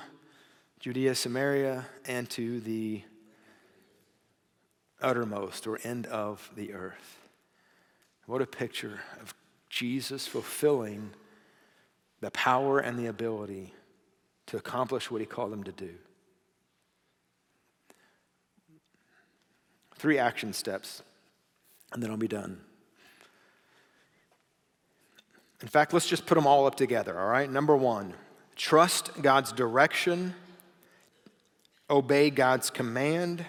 Judea, 0.79 1.15
Samaria, 1.15 1.85
and 2.05 2.29
to 2.31 2.59
the 2.59 3.03
uttermost 5.01 5.67
or 5.67 5.79
end 5.83 6.05
of 6.07 6.49
the 6.55 6.73
earth. 6.73 7.19
What 8.25 8.41
a 8.41 8.45
picture 8.45 8.99
of 9.21 9.33
Jesus 9.77 10.25
fulfilling 10.25 11.11
the 12.19 12.31
power 12.31 12.79
and 12.79 12.97
the 12.97 13.05
ability 13.05 13.75
to 14.47 14.57
accomplish 14.57 15.11
what 15.11 15.21
he 15.21 15.27
called 15.27 15.53
him 15.53 15.63
to 15.65 15.71
do. 15.71 15.93
Three 19.93 20.17
action 20.17 20.51
steps, 20.51 21.03
and 21.93 22.01
then 22.01 22.09
I'll 22.09 22.17
be 22.17 22.27
done. 22.27 22.59
In 25.61 25.67
fact, 25.67 25.93
let's 25.93 26.07
just 26.07 26.25
put 26.25 26.33
them 26.33 26.47
all 26.47 26.65
up 26.65 26.73
together, 26.73 27.19
all 27.19 27.27
right? 27.27 27.49
Number 27.49 27.77
one, 27.77 28.15
trust 28.55 29.21
God's 29.21 29.51
direction, 29.51 30.33
obey 31.87 32.31
God's 32.31 32.71
command, 32.71 33.45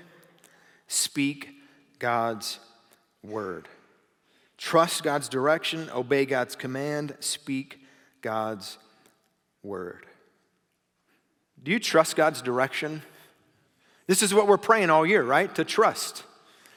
speak 0.89 1.55
God's 1.99 2.59
word. 3.23 3.67
Trust 4.59 5.05
God's 5.05 5.29
direction, 5.29 5.89
obey 5.95 6.27
God's 6.27 6.57
command, 6.57 7.17
speak 7.21 7.81
God's 8.21 8.77
word. 9.63 10.05
Do 11.63 11.71
you 11.71 11.79
trust 11.79 12.17
God's 12.17 12.43
direction? 12.43 13.03
This 14.09 14.23
is 14.23 14.35
what 14.35 14.49
we're 14.49 14.59
praying 14.59 14.91
all 14.91 15.07
year, 15.07 15.23
right? 15.23 15.55
To 15.55 15.65
trust. 15.65 16.25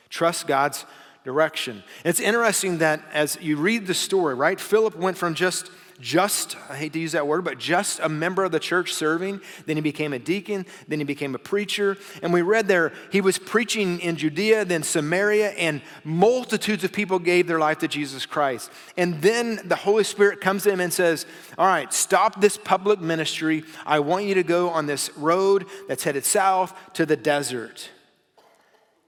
Trust 0.10 0.48
God's 0.48 0.86
direction. 1.24 1.84
It's 2.04 2.20
interesting 2.20 2.80
that 2.80 3.02
as 3.14 3.38
you 3.42 3.58
read 3.58 3.88
the 3.88 3.94
story, 3.94 4.36
right, 4.36 4.60
Philip 4.60 4.96
went 4.96 5.18
from 5.18 5.34
just 5.34 5.72
just, 6.02 6.58
I 6.70 6.76
hate 6.76 6.94
to 6.94 7.00
use 7.00 7.14
that 7.14 7.28
word, 7.28 7.44
but 7.44 7.58
just 7.58 8.00
a 8.00 8.10
member 8.10 8.44
of 8.44 8.52
the 8.52 8.60
church 8.60 8.94
serving. 8.94 9.40
Then 9.66 9.78
he 9.78 9.82
became 9.82 10.12
a 10.12 10.20
deacon. 10.20 10.66
Then 10.88 11.00
he 11.00 11.06
became 11.06 11.36
a 11.36 11.40
preacher. 11.40 11.98
And 12.22 12.34
we 12.34 12.42
read 12.42 12.68
there, 12.68 12.92
he 13.12 13.22
was 13.22 13.38
preaching 13.38 14.00
in 14.00 14.18
Judea, 14.18 14.66
then 14.66 14.84
Samaria, 14.84 15.52
and 15.52 15.82
multitudes 16.04 16.84
of 16.84 16.92
people 16.92 17.20
gave 17.20 17.48
their 17.48 17.60
life 17.60 17.80
to 17.80 17.88
Jesus 17.88 18.26
Christ. 18.26 18.72
And 18.98 19.22
then 19.22 19.62
the 19.64 19.76
Holy 19.76 20.04
Spirit 20.04 20.42
comes 20.42 20.64
to 20.64 20.72
him 20.72 20.82
and 20.82 20.92
says, 20.92 21.26
All 21.58 21.68
right, 21.68 21.94
stop 21.94 22.42
this 22.42 22.58
public 22.58 23.00
ministry. 23.00 23.64
I 23.86 24.00
want 24.00 24.26
you 24.26 24.34
to 24.36 24.44
go 24.44 24.70
on 24.70 24.88
this 24.88 25.16
road 25.16 25.66
that's 25.88 26.04
headed 26.04 26.26
south 26.26 26.74
to 26.94 27.06
the 27.06 27.16
desert. 27.16 27.90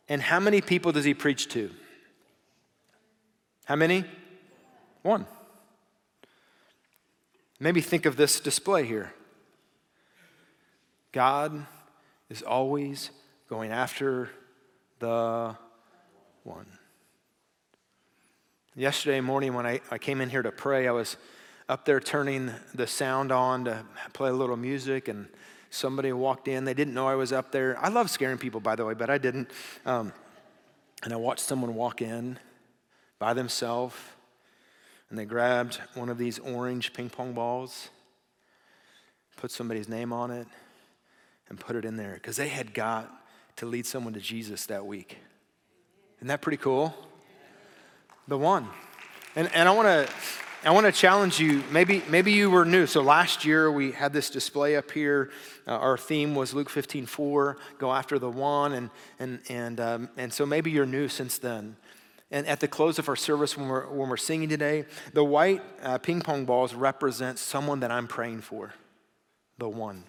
And 0.08 0.22
how 0.22 0.40
many 0.40 0.62
people 0.62 0.92
does 0.92 1.06
he 1.06 1.14
preach 1.14 1.50
to? 1.50 1.72
How 3.66 3.76
many? 3.76 4.06
One. 5.02 5.26
Maybe 7.60 7.82
think 7.82 8.06
of 8.06 8.16
this 8.16 8.40
display 8.40 8.86
here. 8.86 9.14
God 11.12 11.66
is 12.30 12.42
always 12.42 13.12
going 13.48 13.72
after 13.72 14.30
the 15.00 15.56
one. 16.44 16.66
Yesterday 18.76 19.22
morning, 19.22 19.54
when 19.54 19.68
I, 19.68 19.82
I 19.92 20.00
came 20.00 20.20
in 20.20 20.30
here 20.30 20.42
to 20.42 20.52
pray, 20.52 20.88
I 20.88 20.92
was 20.92 21.16
up 21.70 21.86
there 21.86 22.00
turning 22.00 22.52
the 22.74 22.88
sound 22.88 23.32
on 23.32 23.66
to 23.66 23.86
play 24.14 24.30
a 24.30 24.34
little 24.34 24.58
music, 24.58 25.08
and 25.08 25.28
somebody 25.70 26.12
walked 26.12 26.48
in. 26.48 26.66
They 26.66 26.74
didn't 26.74 26.96
know 26.96 27.08
I 27.08 27.16
was 27.16 27.32
up 27.32 27.52
there. 27.52 27.78
I 27.80 27.90
love 27.90 28.10
scaring 28.10 28.40
people, 28.40 28.60
by 28.60 28.76
the 28.76 28.84
way, 28.84 28.96
but 28.96 29.12
I 29.12 29.20
didn't. 29.20 29.52
Um, 29.86 30.12
and 31.04 31.14
I 31.14 31.18
watched 31.18 31.42
someone 31.42 31.76
walk 31.76 32.02
in 32.02 32.40
by 33.20 33.34
themselves 33.34 33.96
and 35.14 35.20
they 35.20 35.26
grabbed 35.26 35.80
one 35.94 36.10
of 36.10 36.18
these 36.18 36.40
orange 36.40 36.92
ping 36.92 37.08
pong 37.08 37.34
balls, 37.34 37.90
put 39.38 39.52
somebody's 39.52 39.88
name 39.88 40.12
on 40.12 40.32
it, 40.32 40.48
and 41.50 41.60
put 41.60 41.76
it 41.76 41.86
in 41.86 41.98
there 41.98 42.16
because 42.16 42.36
they 42.36 42.48
had 42.48 42.74
got 42.74 43.12
to 43.58 43.68
lead 43.68 43.86
someone 43.86 44.14
to 44.14 44.20
Jesus 44.20 44.66
that 44.66 44.88
week. 44.88 45.20
Isn't 46.18 46.30
that 46.30 46.42
pretty 46.42 46.58
cool? 46.58 46.96
The 48.28 48.40
one. 48.40 48.68
And, 49.36 49.52
and 49.54 49.70
I 49.70 49.72
want 49.74 49.86
to. 49.88 50.14
I 50.66 50.72
want 50.72 50.86
to 50.86 50.94
challenge 50.94 51.42
you. 51.42 51.62
Maybe, 51.72 52.02
maybe 52.08 52.32
you 52.32 52.50
were 52.50 52.64
new. 52.64 52.88
So 52.88 53.02
last 53.02 53.44
year 53.44 53.70
we 53.70 53.92
had 53.92 54.14
this 54.14 54.30
display 54.30 54.78
up 54.78 54.90
here. 54.92 55.30
Uh, 55.68 55.72
our 55.72 55.98
theme 55.98 56.36
was 56.36 56.54
Luke 56.54 56.70
15, 56.70 57.06
4, 57.06 57.58
go 57.80 57.92
after 57.92 58.18
the 58.18 58.30
one. 58.30 58.72
And, 58.72 58.90
and, 59.20 59.42
and, 59.50 59.80
um, 59.82 60.10
and 60.16 60.32
so 60.32 60.46
maybe 60.46 60.72
you're 60.72 60.86
new 60.86 61.10
since 61.10 61.38
then. 61.38 61.76
And 62.34 62.48
at 62.48 62.60
the 62.60 62.68
close 62.68 62.98
of 62.98 63.08
our 63.10 63.16
service, 63.16 63.56
when 63.56 63.68
we're, 63.68 63.86
when 63.86 64.10
we're 64.10 64.18
singing 64.18 64.50
today, 64.50 64.86
the 65.14 65.24
white 65.24 65.62
uh, 65.84 66.00
ping 66.00 66.20
pong 66.20 66.46
balls 66.46 66.74
represent 66.74 67.38
someone 67.38 67.82
that 67.82 67.92
I'm 67.92 68.08
praying 68.08 68.42
for, 68.42 68.74
the 69.60 69.70
one. 69.70 70.06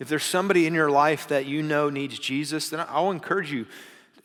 If 0.00 0.08
there's 0.08 0.24
somebody 0.24 0.66
in 0.66 0.74
your 0.74 0.90
life 0.90 1.28
that 1.28 1.46
you 1.46 1.62
know 1.62 1.90
needs 1.90 2.18
Jesus, 2.18 2.70
then 2.70 2.84
I'll 2.88 3.12
encourage 3.12 3.52
you 3.52 3.66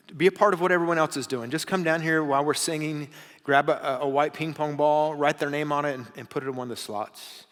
to 0.08 0.16
be 0.16 0.26
a 0.26 0.32
part 0.32 0.56
of 0.56 0.60
what 0.60 0.72
everyone 0.72 0.98
else 0.98 1.18
is 1.18 1.28
doing. 1.28 1.52
Just 1.52 1.68
come 1.68 1.84
down 1.84 2.02
here 2.02 2.24
while 2.24 2.44
we're 2.44 2.56
singing, 2.56 3.10
grab 3.44 3.70
a, 3.70 4.00
a 4.02 4.10
white 4.10 4.34
ping 4.34 4.56
pong 4.56 4.76
ball, 4.76 5.14
write 5.14 5.38
their 5.38 5.52
name 5.52 5.72
on 5.72 5.86
it, 5.86 5.94
and, 5.94 6.08
and 6.18 6.28
put 6.28 6.42
it 6.42 6.48
in 6.48 6.56
one 6.56 6.66
of 6.66 6.70
the 6.70 6.82
slots. 6.82 7.46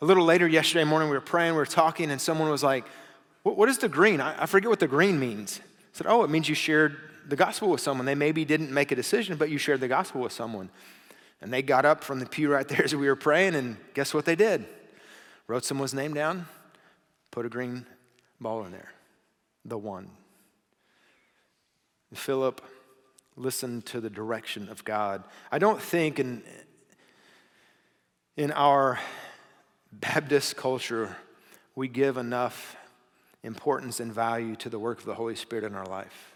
A 0.00 0.06
little 0.06 0.24
later 0.24 0.48
yesterday 0.48 0.84
morning, 0.84 1.10
we 1.10 1.16
were 1.16 1.20
praying, 1.20 1.52
we 1.52 1.58
were 1.58 1.66
talking, 1.66 2.10
and 2.10 2.18
someone 2.18 2.48
was 2.48 2.62
like, 2.62 2.86
What, 3.42 3.58
what 3.58 3.68
is 3.68 3.76
the 3.76 3.90
green? 3.90 4.22
I, 4.22 4.44
I 4.44 4.46
forget 4.46 4.70
what 4.70 4.80
the 4.80 4.88
green 4.88 5.20
means. 5.20 5.60
I 5.62 5.98
said, 5.98 6.06
Oh, 6.06 6.24
it 6.24 6.30
means 6.30 6.48
you 6.48 6.54
shared 6.54 6.96
the 7.26 7.36
gospel 7.36 7.68
with 7.70 7.80
someone. 7.80 8.06
They 8.06 8.14
maybe 8.14 8.44
didn't 8.44 8.72
make 8.72 8.92
a 8.92 8.96
decision, 8.96 9.36
but 9.36 9.50
you 9.50 9.58
shared 9.58 9.80
the 9.80 9.88
gospel 9.88 10.20
with 10.20 10.32
someone. 10.32 10.70
And 11.40 11.52
they 11.52 11.62
got 11.62 11.84
up 11.84 12.04
from 12.04 12.20
the 12.20 12.26
pew 12.26 12.52
right 12.52 12.66
there 12.68 12.84
as 12.84 12.94
we 12.94 13.06
were 13.06 13.16
praying, 13.16 13.54
and 13.54 13.76
guess 13.94 14.14
what 14.14 14.24
they 14.24 14.36
did? 14.36 14.64
Wrote 15.48 15.64
someone's 15.64 15.94
name 15.94 16.14
down, 16.14 16.46
put 17.30 17.44
a 17.44 17.48
green 17.48 17.86
ball 18.40 18.64
in 18.64 18.72
there. 18.72 18.92
The 19.64 19.78
one. 19.78 20.10
Philip 22.14 22.60
listened 23.36 23.86
to 23.86 24.00
the 24.00 24.10
direction 24.10 24.68
of 24.68 24.84
God. 24.84 25.24
I 25.50 25.58
don't 25.58 25.80
think 25.80 26.18
in, 26.18 26.42
in 28.36 28.52
our 28.52 29.00
Baptist 29.92 30.56
culture 30.56 31.16
we 31.74 31.88
give 31.88 32.16
enough 32.16 32.76
importance 33.42 33.98
and 33.98 34.12
value 34.12 34.56
to 34.56 34.68
the 34.68 34.78
work 34.78 34.98
of 34.98 35.06
the 35.06 35.14
Holy 35.14 35.34
Spirit 35.34 35.64
in 35.64 35.74
our 35.74 35.86
life. 35.86 36.31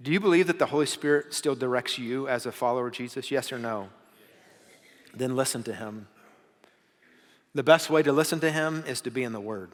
Do 0.00 0.12
you 0.12 0.20
believe 0.20 0.46
that 0.48 0.58
the 0.58 0.66
Holy 0.66 0.86
Spirit 0.86 1.32
still 1.32 1.54
directs 1.54 1.98
you 1.98 2.28
as 2.28 2.46
a 2.46 2.52
follower 2.52 2.88
of 2.88 2.92
Jesus? 2.92 3.30
Yes 3.30 3.52
or 3.52 3.58
no? 3.58 3.88
Then 5.14 5.36
listen 5.36 5.62
to 5.64 5.74
him. 5.74 6.08
The 7.54 7.62
best 7.62 7.88
way 7.88 8.02
to 8.02 8.12
listen 8.12 8.38
to 8.40 8.50
him 8.50 8.84
is 8.86 9.00
to 9.02 9.10
be 9.10 9.24
in 9.24 9.32
the 9.32 9.40
Word. 9.40 9.72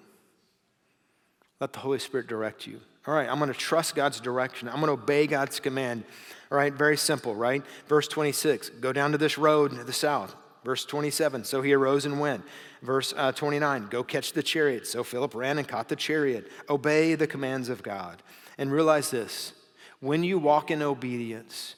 Let 1.60 1.72
the 1.72 1.80
Holy 1.80 1.98
Spirit 1.98 2.28
direct 2.28 2.66
you. 2.66 2.80
All 3.06 3.14
right, 3.14 3.28
I'm 3.28 3.38
going 3.38 3.52
to 3.52 3.58
trust 3.58 3.96
God's 3.96 4.20
direction. 4.20 4.68
I'm 4.68 4.76
going 4.76 4.86
to 4.86 5.02
obey 5.02 5.26
God's 5.26 5.58
command. 5.58 6.04
All 6.52 6.58
right, 6.58 6.72
very 6.72 6.96
simple, 6.96 7.34
right? 7.34 7.64
Verse 7.88 8.06
26 8.06 8.68
go 8.80 8.92
down 8.92 9.10
to 9.12 9.18
this 9.18 9.36
road 9.36 9.72
to 9.72 9.82
the 9.82 9.92
south. 9.92 10.36
Verse 10.64 10.84
27 10.84 11.42
so 11.42 11.60
he 11.62 11.72
arose 11.72 12.04
and 12.04 12.20
went. 12.20 12.44
Verse 12.82 13.12
uh, 13.16 13.32
29 13.32 13.88
go 13.90 14.04
catch 14.04 14.32
the 14.32 14.42
chariot. 14.42 14.86
So 14.86 15.02
Philip 15.02 15.34
ran 15.34 15.58
and 15.58 15.66
caught 15.66 15.88
the 15.88 15.96
chariot. 15.96 16.48
Obey 16.70 17.16
the 17.16 17.26
commands 17.26 17.68
of 17.68 17.82
God. 17.82 18.22
And 18.58 18.70
realize 18.70 19.10
this 19.10 19.54
when 20.02 20.24
you 20.24 20.36
walk 20.36 20.72
in 20.72 20.82
obedience, 20.82 21.76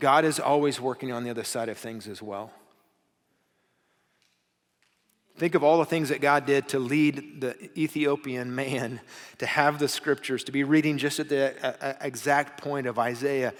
God 0.00 0.24
is 0.24 0.40
always 0.40 0.80
working 0.80 1.12
on 1.12 1.24
the 1.24 1.30
other 1.30 1.44
side 1.44 1.68
of 1.68 1.76
things 1.76 2.08
as 2.08 2.22
well. 2.22 2.50
Think 5.36 5.54
of 5.54 5.62
all 5.62 5.78
the 5.78 5.84
things 5.84 6.08
that 6.08 6.22
God 6.22 6.46
did 6.46 6.68
to 6.70 6.78
lead 6.78 7.42
the 7.42 7.54
Ethiopian 7.78 8.54
man 8.54 9.00
to 9.38 9.46
have 9.46 9.78
the 9.78 9.88
scriptures, 9.88 10.42
to 10.44 10.52
be 10.52 10.64
reading 10.64 10.96
just 10.96 11.20
at 11.20 11.28
the 11.28 11.96
exact 12.00 12.62
point 12.62 12.86
of 12.86 12.98
Isaiah. 12.98 13.52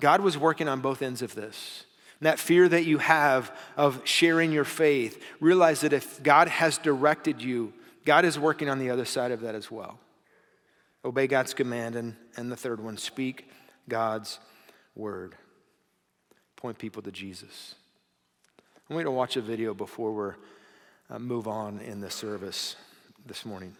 God 0.00 0.22
was 0.22 0.36
working 0.36 0.66
on 0.66 0.80
both 0.80 1.00
ends 1.00 1.22
of 1.22 1.36
this. 1.36 1.84
And 2.18 2.26
that 2.26 2.40
fear 2.40 2.68
that 2.68 2.84
you 2.84 2.98
have 2.98 3.56
of 3.76 4.00
sharing 4.02 4.50
your 4.50 4.64
faith, 4.64 5.22
realize 5.38 5.82
that 5.82 5.92
if 5.92 6.20
God 6.24 6.48
has 6.48 6.78
directed 6.78 7.40
you, 7.40 7.72
God 8.04 8.24
is 8.24 8.36
working 8.40 8.68
on 8.68 8.80
the 8.80 8.90
other 8.90 9.04
side 9.04 9.30
of 9.30 9.42
that 9.42 9.54
as 9.54 9.70
well. 9.70 10.00
Obey 11.04 11.26
God's 11.26 11.54
command. 11.54 11.96
And, 11.96 12.16
and 12.36 12.50
the 12.50 12.56
third 12.56 12.80
one, 12.80 12.96
speak 12.96 13.48
God's 13.88 14.38
word. 14.94 15.34
Point 16.56 16.78
people 16.78 17.02
to 17.02 17.10
Jesus. 17.10 17.74
I'm 18.88 18.94
going 18.94 19.06
to 19.06 19.10
watch 19.10 19.36
a 19.36 19.40
video 19.40 19.74
before 19.74 20.12
we 20.12 20.34
uh, 21.10 21.18
move 21.18 21.48
on 21.48 21.80
in 21.80 22.00
the 22.00 22.10
service 22.10 22.76
this 23.26 23.44
morning. 23.44 23.74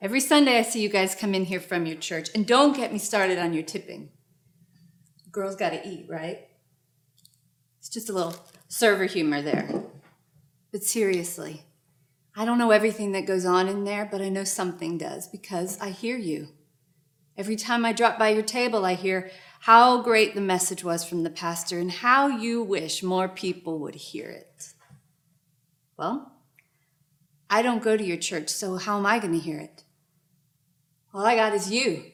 Every 0.00 0.20
Sunday, 0.20 0.58
I 0.58 0.62
see 0.62 0.80
you 0.80 0.88
guys 0.88 1.14
come 1.14 1.34
in 1.34 1.44
here 1.44 1.60
from 1.60 1.86
your 1.86 1.96
church, 1.96 2.28
and 2.34 2.46
don't 2.46 2.76
get 2.76 2.92
me 2.92 2.98
started 2.98 3.38
on 3.38 3.54
your 3.54 3.62
tipping. 3.62 4.10
Girls 5.30 5.56
got 5.56 5.70
to 5.70 5.88
eat, 5.88 6.06
right? 6.08 6.46
It's 7.78 7.88
just 7.88 8.08
a 8.08 8.12
little 8.12 8.34
server 8.68 9.06
humor 9.06 9.40
there. 9.42 9.82
But 10.72 10.82
seriously, 10.82 11.62
I 12.36 12.44
don't 12.44 12.58
know 12.58 12.72
everything 12.72 13.12
that 13.12 13.26
goes 13.26 13.44
on 13.44 13.68
in 13.68 13.84
there, 13.84 14.08
but 14.10 14.20
I 14.20 14.28
know 14.28 14.44
something 14.44 14.98
does 14.98 15.28
because 15.28 15.80
I 15.80 15.90
hear 15.90 16.16
you. 16.16 16.48
Every 17.36 17.56
time 17.56 17.84
I 17.84 17.92
drop 17.92 18.18
by 18.18 18.30
your 18.30 18.42
table, 18.42 18.84
I 18.84 18.94
hear 18.94 19.30
how 19.60 20.02
great 20.02 20.34
the 20.34 20.40
message 20.40 20.82
was 20.82 21.04
from 21.04 21.22
the 21.22 21.30
pastor 21.30 21.78
and 21.78 21.90
how 21.90 22.26
you 22.26 22.62
wish 22.62 23.02
more 23.02 23.28
people 23.28 23.78
would 23.80 23.94
hear 23.94 24.28
it. 24.28 24.72
Well, 25.96 26.32
I 27.48 27.62
don't 27.62 27.82
go 27.82 27.96
to 27.96 28.04
your 28.04 28.16
church, 28.16 28.48
so 28.48 28.76
how 28.76 28.98
am 28.98 29.06
I 29.06 29.20
going 29.20 29.32
to 29.32 29.38
hear 29.38 29.58
it? 29.58 29.84
All 31.12 31.24
I 31.24 31.36
got 31.36 31.54
is 31.54 31.70
you. 31.70 32.04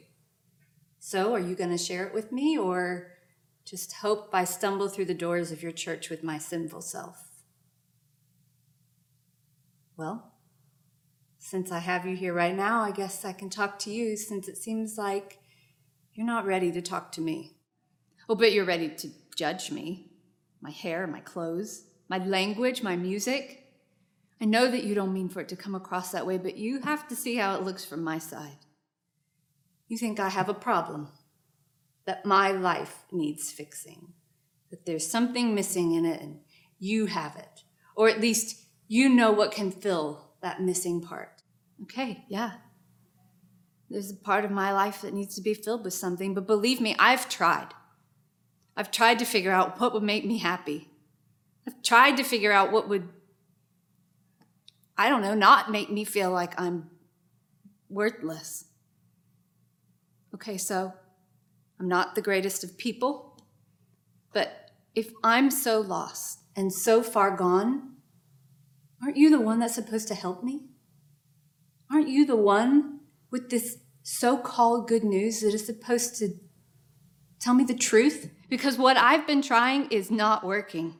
So, 0.98 1.32
are 1.32 1.40
you 1.40 1.54
going 1.54 1.70
to 1.70 1.78
share 1.78 2.06
it 2.06 2.12
with 2.12 2.30
me 2.30 2.58
or 2.58 3.12
just 3.64 3.94
hope 3.94 4.28
I 4.34 4.44
stumble 4.44 4.88
through 4.88 5.06
the 5.06 5.14
doors 5.14 5.50
of 5.50 5.62
your 5.62 5.72
church 5.72 6.10
with 6.10 6.22
my 6.22 6.36
sinful 6.36 6.82
self? 6.82 7.29
Well, 10.00 10.32
since 11.38 11.70
I 11.70 11.78
have 11.78 12.06
you 12.06 12.16
here 12.16 12.32
right 12.32 12.56
now, 12.56 12.80
I 12.80 12.90
guess 12.90 13.22
I 13.22 13.34
can 13.34 13.50
talk 13.50 13.78
to 13.80 13.90
you 13.90 14.16
since 14.16 14.48
it 14.48 14.56
seems 14.56 14.96
like 14.96 15.40
you're 16.14 16.24
not 16.24 16.46
ready 16.46 16.72
to 16.72 16.80
talk 16.80 17.12
to 17.12 17.20
me. 17.20 17.58
Oh, 18.26 18.34
but 18.34 18.52
you're 18.52 18.64
ready 18.64 18.88
to 18.88 19.10
judge 19.36 19.70
me 19.70 20.10
my 20.62 20.70
hair, 20.70 21.06
my 21.06 21.20
clothes, 21.20 21.84
my 22.08 22.16
language, 22.16 22.82
my 22.82 22.96
music. 22.96 23.62
I 24.40 24.46
know 24.46 24.70
that 24.70 24.84
you 24.84 24.94
don't 24.94 25.12
mean 25.12 25.28
for 25.28 25.40
it 25.40 25.50
to 25.50 25.56
come 25.56 25.74
across 25.74 26.12
that 26.12 26.26
way, 26.26 26.38
but 26.38 26.56
you 26.56 26.80
have 26.80 27.06
to 27.08 27.14
see 27.14 27.36
how 27.36 27.54
it 27.56 27.62
looks 27.62 27.84
from 27.84 28.02
my 28.02 28.16
side. 28.16 28.64
You 29.86 29.98
think 29.98 30.18
I 30.18 30.30
have 30.30 30.48
a 30.48 30.54
problem, 30.54 31.08
that 32.06 32.24
my 32.24 32.52
life 32.52 33.04
needs 33.12 33.52
fixing, 33.52 34.14
that 34.70 34.86
there's 34.86 35.06
something 35.06 35.54
missing 35.54 35.92
in 35.92 36.06
it 36.06 36.22
and 36.22 36.38
you 36.78 37.04
have 37.04 37.36
it, 37.36 37.64
or 37.94 38.08
at 38.08 38.22
least 38.22 38.64
you 38.90 39.08
know 39.08 39.30
what 39.30 39.52
can 39.52 39.70
fill 39.70 40.32
that 40.42 40.60
missing 40.60 41.00
part. 41.00 41.42
Okay, 41.84 42.24
yeah. 42.28 42.54
There's 43.88 44.10
a 44.10 44.16
part 44.16 44.44
of 44.44 44.50
my 44.50 44.72
life 44.72 45.02
that 45.02 45.14
needs 45.14 45.36
to 45.36 45.42
be 45.42 45.54
filled 45.54 45.84
with 45.84 45.94
something, 45.94 46.34
but 46.34 46.48
believe 46.48 46.80
me, 46.80 46.96
I've 46.98 47.28
tried. 47.28 47.68
I've 48.76 48.90
tried 48.90 49.20
to 49.20 49.24
figure 49.24 49.52
out 49.52 49.80
what 49.80 49.94
would 49.94 50.02
make 50.02 50.26
me 50.26 50.38
happy. 50.38 50.88
I've 51.64 51.80
tried 51.84 52.16
to 52.16 52.24
figure 52.24 52.50
out 52.50 52.72
what 52.72 52.88
would, 52.88 53.08
I 54.98 55.08
don't 55.08 55.22
know, 55.22 55.34
not 55.34 55.70
make 55.70 55.88
me 55.88 56.02
feel 56.02 56.32
like 56.32 56.60
I'm 56.60 56.90
worthless. 57.88 58.64
Okay, 60.34 60.58
so 60.58 60.92
I'm 61.78 61.86
not 61.86 62.16
the 62.16 62.22
greatest 62.22 62.64
of 62.64 62.76
people, 62.76 63.40
but 64.32 64.72
if 64.96 65.12
I'm 65.22 65.48
so 65.48 65.80
lost 65.80 66.40
and 66.56 66.72
so 66.72 67.04
far 67.04 67.36
gone, 67.36 67.89
aren't 69.02 69.16
you 69.16 69.30
the 69.30 69.40
one 69.40 69.60
that's 69.60 69.74
supposed 69.74 70.08
to 70.08 70.14
help 70.14 70.42
me? 70.42 70.66
Aren't 71.90 72.08
you 72.08 72.24
the 72.24 72.36
one 72.36 73.00
with 73.30 73.50
this 73.50 73.78
so 74.02 74.36
called 74.36 74.88
good 74.88 75.04
news 75.04 75.40
that 75.40 75.54
is 75.54 75.66
supposed 75.66 76.16
to 76.18 76.34
tell 77.40 77.54
me 77.54 77.64
the 77.64 77.74
truth? 77.74 78.30
Because 78.48 78.78
what 78.78 78.96
I've 78.96 79.26
been 79.26 79.42
trying 79.42 79.86
is 79.90 80.10
not 80.10 80.44
working. 80.44 80.96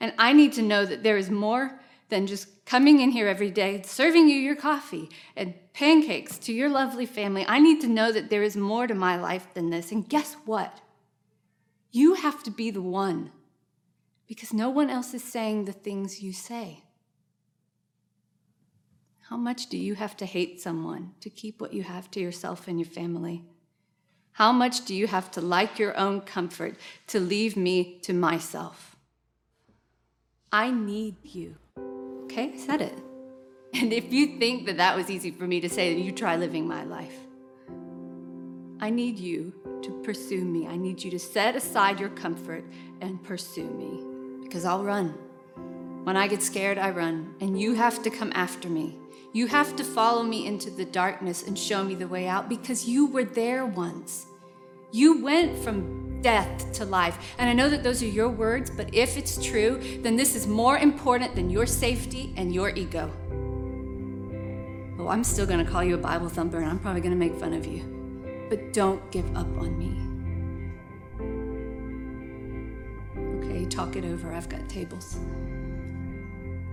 And 0.00 0.12
I 0.18 0.32
need 0.32 0.52
to 0.54 0.62
know 0.62 0.84
that 0.84 1.02
there 1.02 1.16
is 1.16 1.30
more 1.30 1.80
than 2.08 2.26
just 2.26 2.64
coming 2.64 3.00
in 3.00 3.10
here 3.10 3.28
every 3.28 3.50
day, 3.50 3.82
serving 3.84 4.28
you 4.28 4.36
your 4.36 4.56
coffee 4.56 5.08
and 5.36 5.54
pancakes 5.72 6.38
to 6.38 6.52
your 6.52 6.68
lovely 6.68 7.06
family. 7.06 7.44
I 7.46 7.58
need 7.58 7.80
to 7.82 7.86
know 7.86 8.12
that 8.12 8.30
there 8.30 8.42
is 8.42 8.56
more 8.56 8.86
to 8.86 8.94
my 8.94 9.16
life 9.16 9.48
than 9.54 9.70
this. 9.70 9.92
And 9.92 10.08
guess 10.08 10.34
what? 10.44 10.80
You 11.90 12.14
have 12.14 12.42
to 12.44 12.50
be 12.50 12.70
the 12.70 12.82
one 12.82 13.32
because 14.26 14.52
no 14.52 14.68
one 14.68 14.90
else 14.90 15.14
is 15.14 15.24
saying 15.24 15.64
the 15.64 15.72
things 15.72 16.22
you 16.22 16.32
say. 16.32 16.84
How 19.28 19.36
much 19.36 19.66
do 19.66 19.76
you 19.76 19.94
have 19.94 20.16
to 20.18 20.24
hate 20.24 20.58
someone 20.58 21.12
to 21.20 21.28
keep 21.28 21.60
what 21.60 21.74
you 21.74 21.82
have 21.82 22.10
to 22.12 22.20
yourself 22.20 22.66
and 22.66 22.80
your 22.80 22.88
family? 22.88 23.44
How 24.32 24.52
much 24.52 24.86
do 24.86 24.94
you 24.94 25.06
have 25.06 25.30
to 25.32 25.42
like 25.42 25.78
your 25.78 25.94
own 25.98 26.22
comfort 26.22 26.76
to 27.08 27.20
leave 27.20 27.54
me 27.54 27.98
to 28.04 28.14
myself? 28.14 28.96
I 30.50 30.70
need 30.70 31.16
you. 31.22 31.56
Okay, 32.24 32.52
I 32.54 32.56
said 32.56 32.80
it. 32.80 32.98
And 33.74 33.92
if 33.92 34.10
you 34.10 34.38
think 34.38 34.64
that 34.64 34.78
that 34.78 34.96
was 34.96 35.10
easy 35.10 35.30
for 35.30 35.46
me 35.46 35.60
to 35.60 35.68
say, 35.68 35.92
then 35.92 36.02
you 36.02 36.10
try 36.10 36.36
living 36.36 36.66
my 36.66 36.84
life. 36.84 37.18
I 38.80 38.88
need 38.88 39.18
you 39.18 39.52
to 39.82 39.90
pursue 40.02 40.42
me. 40.42 40.66
I 40.66 40.78
need 40.78 41.02
you 41.02 41.10
to 41.10 41.18
set 41.18 41.54
aside 41.54 42.00
your 42.00 42.08
comfort 42.10 42.64
and 43.02 43.22
pursue 43.22 43.68
me 43.68 44.42
because 44.42 44.64
I'll 44.64 44.84
run. 44.84 45.10
When 46.04 46.16
I 46.16 46.28
get 46.28 46.42
scared, 46.42 46.78
I 46.78 46.92
run, 46.92 47.34
and 47.42 47.60
you 47.60 47.74
have 47.74 48.02
to 48.04 48.08
come 48.08 48.32
after 48.34 48.70
me. 48.70 48.96
You 49.32 49.46
have 49.46 49.76
to 49.76 49.84
follow 49.84 50.22
me 50.22 50.46
into 50.46 50.70
the 50.70 50.86
darkness 50.86 51.46
and 51.46 51.58
show 51.58 51.84
me 51.84 51.94
the 51.94 52.08
way 52.08 52.26
out 52.26 52.48
because 52.48 52.88
you 52.88 53.06
were 53.06 53.24
there 53.24 53.66
once. 53.66 54.26
You 54.90 55.22
went 55.22 55.58
from 55.58 56.22
death 56.22 56.72
to 56.72 56.84
life. 56.86 57.34
And 57.38 57.48
I 57.48 57.52
know 57.52 57.68
that 57.68 57.82
those 57.82 58.02
are 58.02 58.06
your 58.06 58.30
words, 58.30 58.70
but 58.70 58.92
if 58.94 59.18
it's 59.18 59.44
true, 59.44 60.00
then 60.02 60.16
this 60.16 60.34
is 60.34 60.46
more 60.46 60.78
important 60.78 61.34
than 61.34 61.50
your 61.50 61.66
safety 61.66 62.32
and 62.36 62.54
your 62.54 62.70
ego. 62.70 63.10
Oh, 64.98 65.08
I'm 65.08 65.22
still 65.22 65.46
going 65.46 65.64
to 65.64 65.70
call 65.70 65.84
you 65.84 65.94
a 65.94 65.98
Bible 65.98 66.28
thumper 66.28 66.58
and 66.58 66.68
I'm 66.70 66.78
probably 66.78 67.02
going 67.02 67.12
to 67.12 67.18
make 67.18 67.38
fun 67.38 67.52
of 67.52 67.66
you. 67.66 68.46
But 68.48 68.72
don't 68.72 69.10
give 69.10 69.26
up 69.36 69.46
on 69.58 69.78
me. 69.78 69.94
Okay, 73.44 73.66
talk 73.66 73.94
it 73.94 74.04
over. 74.04 74.32
I've 74.32 74.48
got 74.48 74.66
tables. 74.68 75.18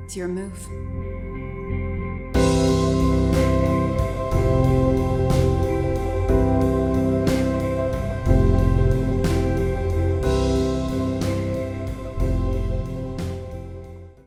It's 0.06 0.16
your 0.16 0.30
move. 0.30 1.45